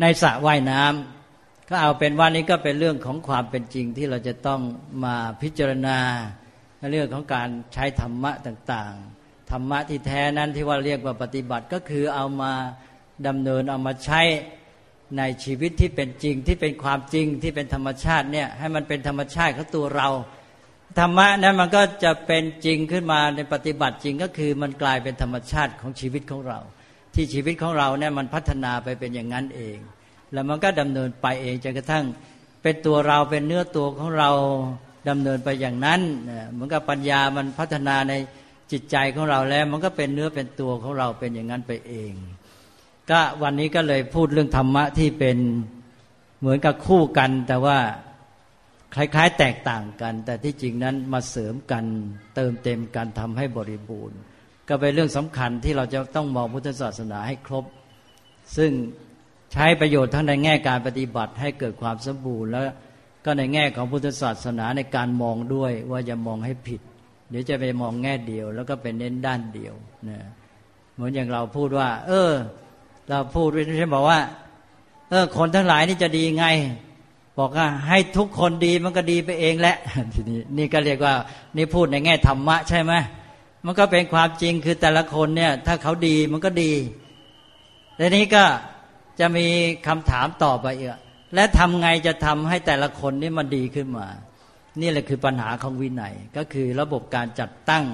[0.00, 1.25] ในสระว่ายน้ำ
[1.68, 4.60] ก็เอาเป็นว่านี้ก็เป็นเรื่องของความเป็นจริงที่เราจะต้อง
[5.04, 5.98] มาพิจารณา
[6.92, 12.52] เรื่องของการใช้ธรรมะต่างๆ ธรรมะที่แท้นั้นที่ว่าเรียกว่าปฏิบัติก็คือเอามา
[13.26, 14.20] ดำเนินเอามาใช้
[15.18, 20.08] ในชีวิตที่เป็นจริงที่เป็นความจริงที่เป็นธรรมชาติเนี่ยให้มันเป็นธรรมชาติของตัวเรา
[20.98, 26.60] ธรรมะนั้นมันก็จะเป็นจริงขึ้นมาในปฏิบัติจริงก็คือมันกลายเป็นธรรมชาติของชีวิตของเรา
[27.14, 29.78] ที่ชีวิตของเราเนี่ยมันพัฒนาไปเป็นอย่างนั้นเอง
[30.32, 32.04] แล้วมันก็ดำเนินไปเองจนกระทั่ง
[32.62, 34.30] เป็นตัวเราเป็นเนื้อตัวของเรา
[35.08, 36.00] ดำเนินไปอย่างนั้น
[36.52, 38.14] เหมือนกับปัญญามันพัฒนาใน
[38.72, 42.12] จิตใจของเราแล้ว มันก็เป็นเนื้อเป็นตัวของเราเป็นอย่างนั้นไปเอง
[43.10, 45.38] ก็วันนี้ก็เลยพูดเรื่องธรรมะที่เป็น
[46.40, 47.78] เหมือนกับคู่กัน แต่ว่า
[48.94, 51.84] คล้ายๆ แตกต่างกัน แต่ที่จริงนั้นมาเสริมกัน
[52.34, 54.18] เติมเต็มกันทำให้บริบูรณ์
[54.68, 57.64] ก็เป็นเรื่องสำคัญที่เราจะต้องมองพุทธศาสนาให้ครบ
[58.56, 58.70] ซึ่ง
[59.58, 62.64] ใช้ประโยชน์ทั้งในแง่การปฏิบัติให้เกิดความสมบูรณ์ แล้ว
[63.24, 66.80] ก็ในแง่ของพุทธศาสนาในการมองด้วยว่าจะมองให้ผิด
[67.30, 69.74] เดี๋ยวจะไปมองแง่เดียว แล้วก็เป็นเน้นด้านเดียว
[70.08, 70.18] นะ
[70.94, 72.32] เหมือนอย่างเราพูดว่า เออ
[73.08, 74.20] เราพูดไม่ใช่บอกว่า
[75.10, 76.46] เออ คนทั้งหลายนี่จะดีไง
[77.38, 79.76] บอกว่าให้ทุกคนดีมันก็ดีไปเองแหละ
[80.14, 81.14] ทีนี้นี่ก็เรียกว่า
[81.56, 82.92] นี่พูดในแง่ธรรมะใช่ไหม
[83.64, 86.72] มันก็เป็นความจริงคือแต่ละคนเนี่ย ถ้าเขาดีมันก็ดี
[87.98, 88.44] ทีนี้ก็
[89.20, 89.46] จะมี
[89.86, 90.98] คำถามต่อไปเอีก
[91.34, 94.06] และทำไงจะทำให้แต่ละคนนี่มันดีขึ้นมา
[94.80, 97.84] นี่แหละคือปัญหาของวินัย ก็คือระบบการจัดตั้ง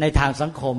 [0.00, 0.76] ในทางสังคม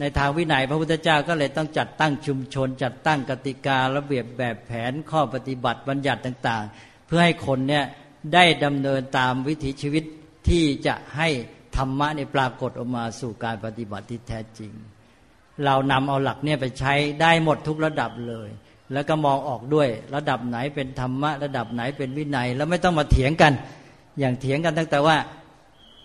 [0.00, 7.84] ในทางวินัยพระพุทธเจ้าก็เลยต้องจัดตั้งชุมชน จัดตั้งกติการะเบียบแบบแผนข้อปฏิบัติบัญญัติต่าง ๆ เพื่อให้คนเนี่ย
[8.34, 10.04] ได้ดำเนินตามวิถีชีวิต
[10.48, 11.28] ที่จะให้
[11.76, 14.72] ธรรมะในปรากฏออกมาสู่การปฏิบัติที่แท้จริง
[15.64, 18.48] เรานำเอาหลักเนี่ยไปใช้ได้หมดทุกระดับเลย
[18.92, 23.52] แล้วก็มองออกด้วยระดับไหนเป็นธรรมะ ระดับไหนเป็นวินัย แล้วไม่ต้องมาเถียงกัน
[24.18, 25.16] อย่างเถียงกันตั้งแต่ว่า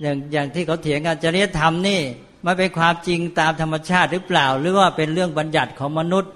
[0.01, 2.01] อย่างอย่างที่เขาเถียงกันจริยธรรมนี่
[2.45, 6.31] มันเป็นความจริงตามธรรมชาติหรือเปล่า หรือว่าเป็นเรื่องบัญญัติของมนุษย์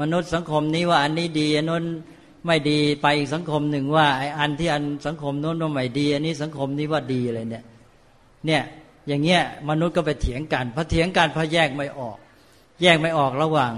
[0.00, 1.84] มนุษย์สังคมนี้ว่าอันนี้ดีอันนู้น
[2.46, 7.64] ไม่ดีไปอีกสังคมหนึ่งว่าไอ้อันที่อันสังคมโน้นว่าไม่ดี อันนี้สังคมนี้ว่าดีอะไรเนี่ย
[8.46, 8.62] เนี่ย
[9.08, 9.40] อย่างเงี้ย
[9.70, 12.16] มนุษย์ก็ไปเถียงกันพอเถียงกันพอแยกไม่ออก
[12.82, 13.72] แยกไม่ออกระหว่าง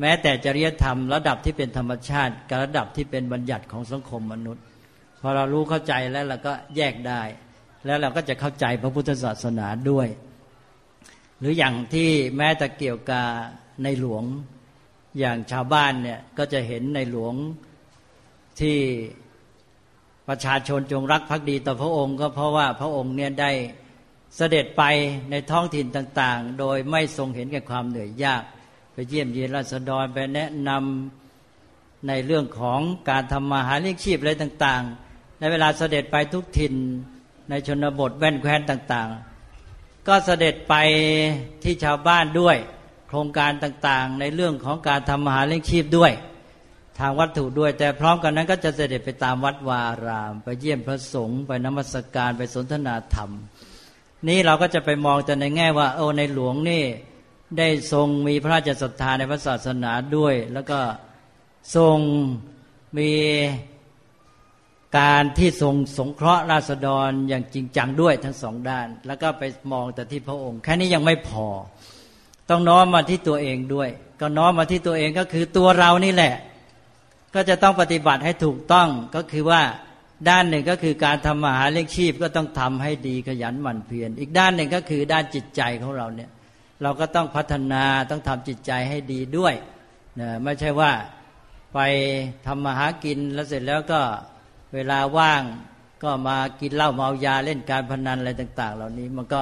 [0.00, 4.64] แม้แต่จริยธรรมระดับที่เป็นธรรมชาติ กับระดับที่เป็นบัญญัติของสังคมมนุษย์
[5.20, 7.22] พอเรารู้เข้าใจแล้วเราก็แยกได้
[7.86, 10.08] แล้วเราก็จะเข้าใจพระพุทธศาสนาด้วย
[11.38, 13.24] หรืออย่างที่แม้แต่เกี่ยวกับ
[13.82, 14.24] ในหลวง
[15.18, 17.34] อย่างชาวบ้านเนี่ยก็จะเห็นในหลวง
[18.60, 18.78] ที่
[20.28, 23.50] ประชาชนจงรักภักดีต่อพระองค์ ก็เพราะว่าพระองค์เนี่ยได้
[24.36, 24.82] เสด็จไป
[25.30, 28.42] ในท้องถิ่นต่าง ๆ โดยไม่ทรงเห็นแก่ความเหนื่อยยาก
[28.92, 36.74] ไปเยี่ยมเยียนราษฎรไปแนะนำในเรื่องของการทำมาหาเลี้ยงชีพอะไรต่าง ๆ ในเวลาเสด็จไปทุกถิ่น
[37.50, 39.08] ในชนบทแว่นแคว้นต่าง
[39.58, 40.74] ๆ ก็เสด็จไป
[41.62, 42.56] ที่ชาวบ้านด้วย
[43.08, 46.12] โครงการต่างๆ ในเรื่องของการทำมาหาเลี้ยงชีพด้วย
[46.98, 53.30] ทางวัตถุด้วย แต่พร้อมกันนั้นก็จะเสด็จไปตามวัดวาราม ไปเยี่ยมพระสงฆ์ไปนมัสการไปสนทนาธรรม
[54.26, 56.84] นี่เราก็จะไปมองแต่ในแง่ว่า โอ้ในหลวงนี่
[57.58, 60.78] ได้ทรงมีพระราชศรัทธาในพระศาสนาด้วย แล้วก็
[61.76, 61.98] ทรง
[62.98, 63.12] มี
[64.98, 69.42] การที่ทรงสงเคราะห์ราษฎรอย่างจริงจังด้วยทั้งสองด้าน แล้วก็ไป
[69.72, 71.46] มองแต่ที่พระองค์ แค่นี้ยังไม่พอ
[72.50, 73.88] ต้องน้อมมาที่ตัวเองด้วย
[74.20, 76.34] ก็น้อมมาที่ตัวเองก็คือตัวเรานี่แหละ
[77.34, 79.62] ก็จะต้องปฏิบัติให้ถูกต้องก็คือว่า
[80.28, 86.30] ด้านหนึ่งก็คือการทำมาหาเลี้ยงชีพก็ต้องทำให้ดีขยันหมั่นเพียรอีกด้านหนึ่งก็คือด้านจิตใจของเราเนี่ย
[86.82, 89.54] เราก็ต้องพัฒนาต้องทำจิตใจให้ดีด้วย
[90.20, 90.92] นะไม่ใช่ว่า
[91.74, 91.78] ไป
[92.46, 94.00] ทำมาหากินแล้วเสร็จแล้วก็
[94.74, 95.42] เวลาว่าง
[96.02, 99.40] ก็มากินเหล้าเมายาเล่นการพนันอะไรต่าง ๆ เหล่านี้มันก็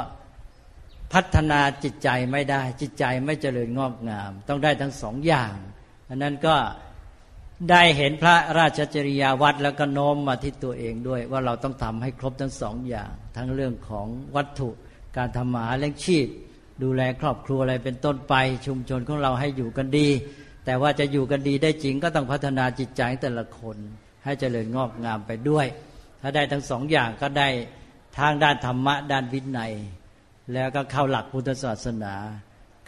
[1.13, 5.55] พัฒนาจิตใจไม่ได้จิตใจไม่เจริญงอกงาม ต้องได้ทั้งสองอย่าง
[6.09, 6.55] อันนั้นก็
[7.71, 14.71] ได้เห็นพระราชจริยาวัดแล้วก็โน้มมาที่ตัวเองด้วย ว่าเราต้องทำให้ครบทั้งสองอย่าง ทั้งเรื่องของวัตถุ
[15.17, 16.27] การทำมาหาเลี้ยงชีพ
[16.83, 18.35] ดูแลครอบครัวอะไรเป็นต้นไป
[18.67, 20.09] ชุมชนของเราให้อยู่กันดี
[20.65, 23.77] แต่ว่าจะอยู่กันดีได้จริงก็ต้องพัฒนาจิตใจแต่ละคน
[24.25, 25.67] ให้เจริญงอกงามไปด้วย
[26.23, 27.49] ถ้าได้ทั้งสองอย่างก็ได้
[28.19, 29.73] ทางด้านธรรมะด้านวินัย
[30.53, 32.15] แล้วก็เข้าหลักพุทธศาสนา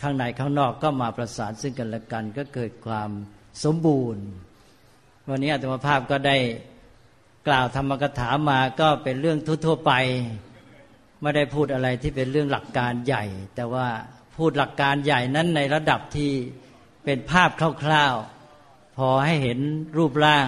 [0.00, 3.10] ข้างในข้างนอกก็มาประสานซึ่งกันและกันก็เกิดความ
[3.64, 4.24] สมบูรณ์
[5.31, 6.37] วันนี้อาตมาภาพก็ได้
[7.49, 9.93] กล่าวธรรมกถามาก็เป็นเรื่องทั่วๆไป
[11.20, 13.24] ไม่ได้พูดอะไรที่เป็นเรื่องหลักการใหญ่
[13.57, 13.87] แต่ว่า
[14.37, 16.33] พูดหลักการใหญ่นั้นในระดับที่
[17.05, 17.51] เป็นภาพ
[17.83, 19.59] คร่าวๆ พอให้เห็น
[19.99, 20.47] รูปร่าง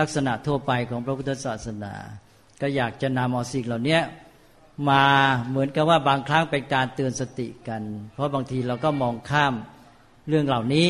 [0.00, 1.94] ลักษณะทั่วไปของพระพุทธศาสนา
[2.60, 3.98] ก็อยากจะนำเอาสิ่งเหล่านี้
[4.90, 5.04] มา
[5.48, 7.82] เหมือนกับว่าบางครั้งเป็นการเตือนสติกัน
[8.14, 9.54] เพราะบางทีเราก็มองข้าม
[10.28, 10.88] เรื่องเหล่านี้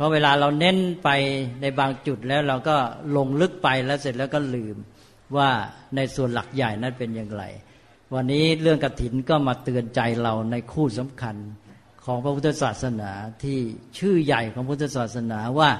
[0.00, 1.08] ราะเวลาเราเน้นไป
[1.60, 2.76] ในบางจุดแล้วเราก็
[3.16, 4.76] ลงลึกไปแล้วเสร็จแล้วก็ลืม
[5.36, 5.48] ว่า
[5.96, 7.44] ในส่วนหลักใหญ่นั้นเป็นอย่างไร
[8.14, 11.36] วันนี้เรื่องกฐินก็มาเตือนใจเราในคู่สำคัญ
[12.04, 13.10] ของพระพุทธศาสนา
[13.42, 13.58] ที่
[13.98, 15.70] ชื่อใหญ่ของพุทธศาสนาว่า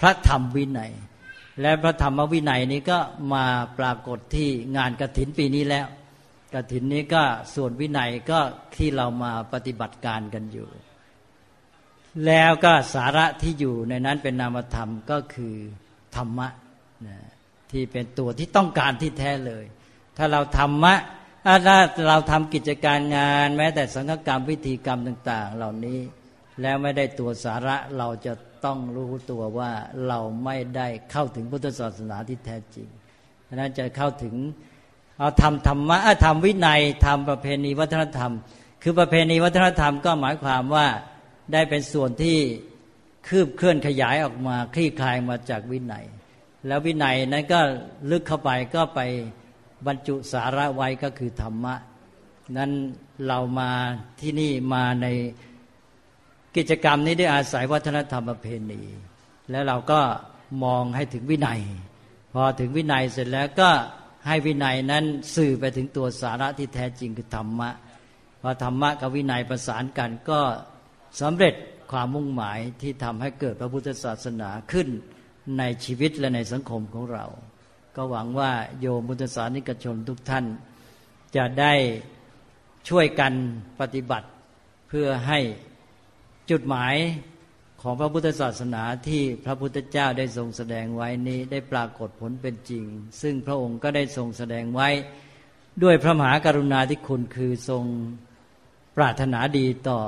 [0.00, 0.92] พระธรรมวินัย
[1.60, 2.98] และพระธรรมวินัยนี้ก็
[3.34, 3.46] มา
[3.78, 5.86] ปรากฏที่งานกฐินปีนี้แล้ว
[6.54, 7.22] กฐินนี้ก็
[7.54, 8.40] ส่วนวินัยก็
[8.76, 10.68] ที่เรามาปฏิบัติการกันอยู่
[12.26, 15.54] แล้วก็สาระที่อยู่ในนั้นเป็นนามธรรมก็คือ
[16.16, 16.48] ธรรมะ
[17.06, 17.18] นะ
[17.70, 19.64] ที่เป็นตัวที่ต้องการที่แท้เลย
[20.16, 20.94] ถ้าเราธรรมะ
[21.46, 26.00] ถ้าเราทำกิจการงาน แม้แต่สังฆกรรมพิธีกรรมต่าง ๆ เหล่านี้
[26.62, 28.32] แล้วไม่ได้ตัวสาระเราจะ
[28.64, 29.70] ต้องรู้ตัวว่า
[30.08, 32.88] เราไม่ได้เข้าถึงพุทธศาสนาที่แท้จริง
[33.48, 34.34] ฉะนั้นจะเข้าถึง
[35.18, 38.32] เอาทำธรรมะทำวินัยทำประเพณีวัฒนธรรม
[38.82, 40.86] คือประเพณีวัฒนธรรมก็หมายความว่า
[41.52, 42.38] ได้เป็นส่วนที่
[43.28, 46.04] คืบเคลื่อนขยายออกมาคลี่คลายมาจากวินัย
[46.66, 47.60] แล้ววินัยนั้นก็
[48.10, 49.00] ลึกเข้าไปก็ไป
[49.86, 51.74] บรรจุสาระไว้ก็คือธรรมะ
[52.56, 52.70] นั้น
[53.26, 53.70] เรามา
[54.20, 55.06] ที่นี่มาใน
[56.56, 58.82] กิจกรรมนี้ได้อาศัยวัฒนธรรมประเพณี
[59.50, 60.00] แล้วเราก็
[60.64, 61.60] มองให้ถึงวินัย
[62.32, 63.70] พอถึงวินัยเสร็จแล้วก็
[64.26, 67.70] ให้วินัยนั้นสื่อไปถึงตัวสาระที่แท้จริงคือธรรมะ
[68.42, 70.40] พอธรรมะกับวินัยประสานกันก็
[71.20, 71.54] สำเร็จ
[71.92, 74.88] ความมุ่งหมายที่ทำให้เกิดพระพุทธศาสนาขึ้น
[75.58, 77.24] ในชีวิตและในสังคมของเรา
[77.96, 80.44] ก็หวังว่าโยมพุทธศาสนิกชนทุกท่าน
[81.36, 81.74] จะได้
[82.88, 83.32] ช่วยกัน
[83.80, 84.28] ปฏิบัติ
[84.88, 85.38] เพื่อให้
[86.50, 86.94] จุดหมาย
[87.82, 92.84] ของพระพุทธศาสนาที่พระพุทธเจ้าได้ทรงแสดงไว้นี้ได้ปรากฏผลเป็นจริง
[93.22, 94.88] ซึ่งพระองค์ก็ได้ทรงแสดงไว้
[95.82, 97.84] ด้วยพระมหากรุณาธิคุณคือทรง
[98.96, 100.00] ปรารถนาดีต่อ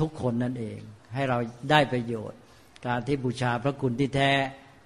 [0.00, 0.78] ทุกคนนั่นเอง
[1.14, 1.38] ให้เรา
[1.70, 2.38] ได้ประโยชน์
[2.86, 4.32] การที่บูชาพระคุณที่แท้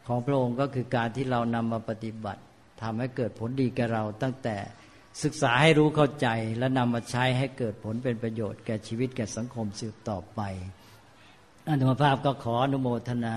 [0.07, 2.43] ของพระองค์ก็คือการที่เรานำมาปฏิบัติ
[2.83, 4.57] ทำให้เกิดผลดีแก่เราตั้งแต่
[5.23, 10.41] ศึกษาให้รู้เข้าใจและนำมาใช้ให้เกิดผลเป็นประโยชน์แก่ชีวิตแก่สังคมสืบต่อไป
[11.71, 13.37] อนุภาพก็ขออนุโมทนา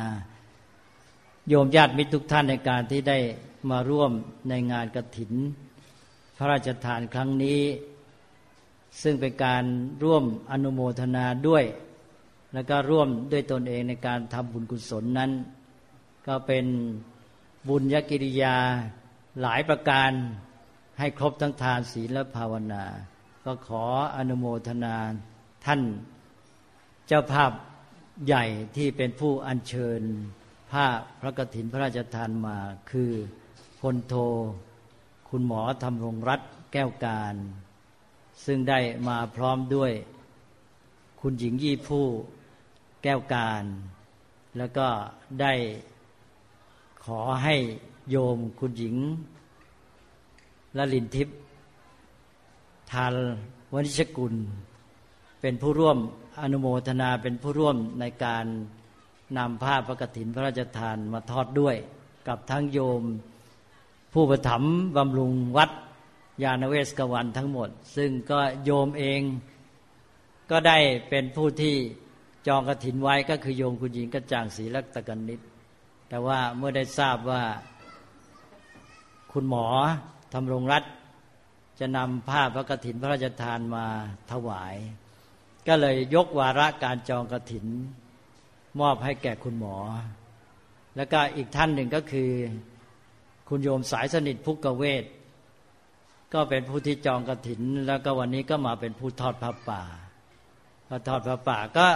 [1.50, 3.18] โยมญาติมิตรทุกท่านในการที่ได้
[3.72, 4.12] มาร่วม
[4.50, 5.34] ในงานกระถิน
[6.38, 7.60] พระราชทานครั้งนี้
[9.02, 9.64] ซึ่งเป็นการ
[10.04, 11.64] ร่วมอนุโมทนาด้วย
[12.54, 15.32] แล้วก็ร่วมด้วยตนเองในการทำบุญกุศลนั้น
[16.28, 16.66] ก็เป็น
[17.68, 18.58] บุญยกิริยา
[19.42, 20.12] หลายประการ
[21.00, 22.84] ให้ครบทั้งทานศีลและภาวนา
[23.46, 23.84] ก็ขอ
[24.18, 24.96] อนุโมทนา
[25.66, 25.82] ท่าน
[27.08, 27.52] เจ้าภาพ
[28.26, 30.02] ใหญ่ที่เป็นผู้อัญเชิญ
[30.72, 30.86] ผ้า
[31.20, 32.58] พระกฐินพระราชทานมา
[32.92, 33.12] คือ
[33.80, 34.16] พลโท
[35.30, 36.42] คุณหมอธรรมรงรัต
[36.74, 37.36] แก้วการ
[38.46, 39.92] ซึ่งได้มาพร้อมด้วย
[41.22, 42.06] คุณหญิงยี่ผู้
[43.04, 43.64] แก้วการ
[44.58, 44.88] แล้วก็
[45.42, 45.54] ได้
[47.06, 47.56] ขอให้
[48.10, 48.96] โยมคุณหญิง
[50.78, 51.38] ละลินทิพย์
[52.92, 53.14] ทาน
[53.74, 54.34] วณิชกุล
[55.42, 55.98] เป็นผู้ร่วม
[56.42, 58.46] อนุโมทนาเป็นผู้ร่วมในการ
[59.38, 61.76] นำผ้าพระกฐินพระราชทานมาทอดด้วย
[62.28, 63.02] กับทั้งโยม
[64.14, 64.64] ผู้ประถม
[64.98, 65.72] บำรุงวัด
[66.42, 69.22] ยานเวสกวันทั้งหมด ซึ่งก็โยมเอง
[70.52, 70.78] ก็ได้
[71.10, 71.76] เป็นผู้ที่
[72.48, 75.42] จองกระถินไว้ก็คือโยมคุณหญิงกระจ่างศรีลักตะกันนิด
[76.10, 77.44] แต่ว่าเมื่อได้ทราบว่า
[79.32, 79.68] คุณหมอ
[80.34, 80.84] ทำรงรัฐ
[81.80, 83.86] จะนำผ้าพพระกฐินพระราชทานมา
[84.32, 84.76] ถวาย
[85.68, 87.66] ก็เลยยกวาระการจองกระถิน
[88.80, 89.78] มอบให้แก่คุณหมอ
[90.96, 92.32] แล้วก็อีกท่านหนึ่งก็คือ
[93.50, 95.04] คุณโยมสายสนิทพุกกเวท
[96.34, 99.84] ก็เป็นผู้ที่จองกระถิน แล้วก็วันนี้ก็มาเป็นผู้ทอดพระป่า
[100.88, 101.88] พอทอดพระป่าก็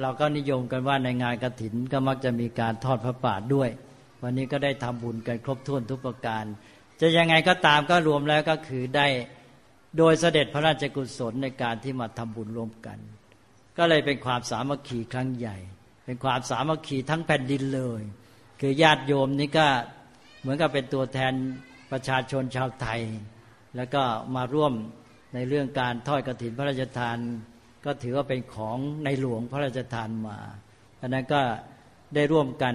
[0.00, 3.70] เราก็นิยมกันว่าในงานกระถินก็มักจะมีการทอดพระป่าด้วย
[4.22, 6.44] วันนี้ก็ได้ทำบุญกันครบถ้วนทุกประการ
[7.00, 9.06] จะยังไงก็ตามก็รวมแล้วก็คือได้
[9.98, 12.98] โดยเสด็จพระราชกุศลในการที่มาทำบุญร่วมกัน
[13.78, 15.56] ก็เลยเป็นความสามัคคีครั้งใหญ่
[16.04, 18.02] เป็นความสามัคคีทั้งแผ่นดินเลย
[18.60, 19.66] คือญาติโยมนี่ก็
[20.40, 21.32] เหมือนกับเป็นตัวแทน
[21.92, 23.00] ประชาชนชาวไทย
[23.76, 24.02] แล้วก็
[24.36, 24.72] มาร่วม
[25.34, 27.18] ในเรื่องการทอดกระถินพระราชทาน
[27.84, 30.38] ก็ถือว่าเป็นของในหลวงพระราชทานมา
[31.00, 31.40] ดังนั้นก็
[32.14, 32.74] ได้ร่วมกัน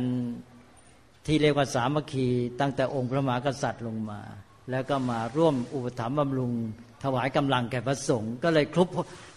[1.27, 2.27] ที่เรียกว่าสามัคคี
[2.61, 4.21] ตั้งแต่องค์พระมหากษัตริย์ลงมา
[4.71, 6.53] แล้วก็มาร่วมอุปถัมภ์บำรุง
[7.03, 8.87] ถวายกำลังแก่พระสงฆ์ก็เลยครบ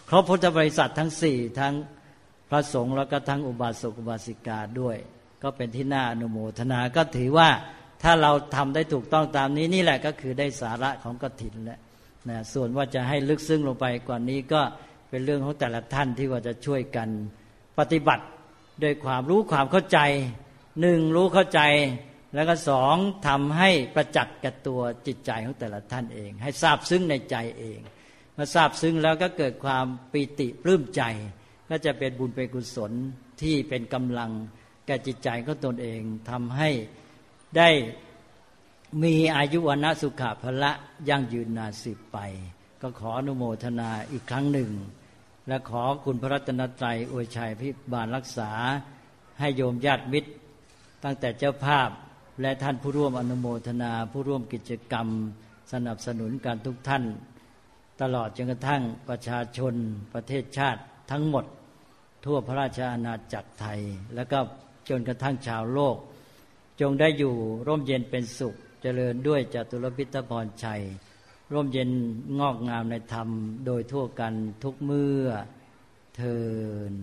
[0.09, 1.75] ครบพุทธบริษัททั้งสี่ทั้ง
[2.51, 4.97] พระสงฆ์แล้วก็ทั้งอุบาสกอุบาสิกาด้วย
[5.43, 7.49] ก็เป็นที่น่าอนุโมทนาก็ถือว่า
[8.03, 11.81] ถ้าเราทำได้ถูกต้องตามนี้นี่แหละก็คือได้สาระของกฐินแล้ว
[12.29, 14.61] นะส่วนว่าจะให้ลึกซึ้งลงไปกว่านี้ก็
[15.11, 17.09] เป็นเรื่องของแต่ละท่านที่ว่าจะช่วยกัน
[17.79, 18.25] ปฏิบัติ
[18.83, 19.99] ด้วยความรู้ความเข้าใจ
[20.81, 21.61] หนึ่งรู้เข้าใจ
[22.35, 22.97] แล้วก็สอง
[23.29, 27.79] ทำให้ประจักษ์กับตัวจิตใจของแต่ละท่านเอง ให้ทราบซึ้งในใจเอง
[28.35, 31.03] เมื่อทราบซึ้งแล้วก็เกิดความปีติปลื้มใจ
[31.71, 32.93] ก็จะเป็นบุญเป็นกุศล
[33.43, 34.31] ที่เป็นกำลัง
[34.87, 36.01] แก่จิตใจของตนเอง
[36.31, 36.71] ทำให้
[37.57, 37.69] ได้
[39.03, 40.73] มีอายุวันสุขภละ
[41.09, 42.19] ยั่งยืนนานสืบไป
[42.83, 44.71] ก็ขออนุโมทนาอีกครั้งหนึ่ง
[45.49, 48.51] และขอคุณพระรัตนตรัยอวยชัยพิบาลรักษา
[49.41, 50.31] ให้โยมญาติมิตร
[51.05, 51.91] ตั้งแต่เจ้าภาพ
[52.41, 55.07] และท่านผู้ร่วมอนุโมทนา ผู้ร่วมกิจกรรม
[55.73, 57.05] สนับสนุนการทุกท่าน
[58.03, 59.75] ตลอดจนกระทั่งประชาชน
[60.15, 60.81] ประเทศชาติ
[61.11, 61.45] ทั้งหมด
[62.25, 63.81] ทั่วพระราชอาณาจักรไทย
[64.15, 64.39] แล้วก็
[64.89, 65.97] จนกระทั่งชาวโลก
[66.83, 67.35] จงได้อยู่
[67.67, 70.83] ร่มเย็นเป็นสุข เจริญด้วยจตุรพิทพรชัย
[71.53, 71.91] ร่มเย็น
[72.39, 73.29] งอกงามในธรรม
[73.67, 75.27] โดยทั่วกันทุกเมื่อ
[76.17, 76.39] เทิ
[76.93, 76.95] น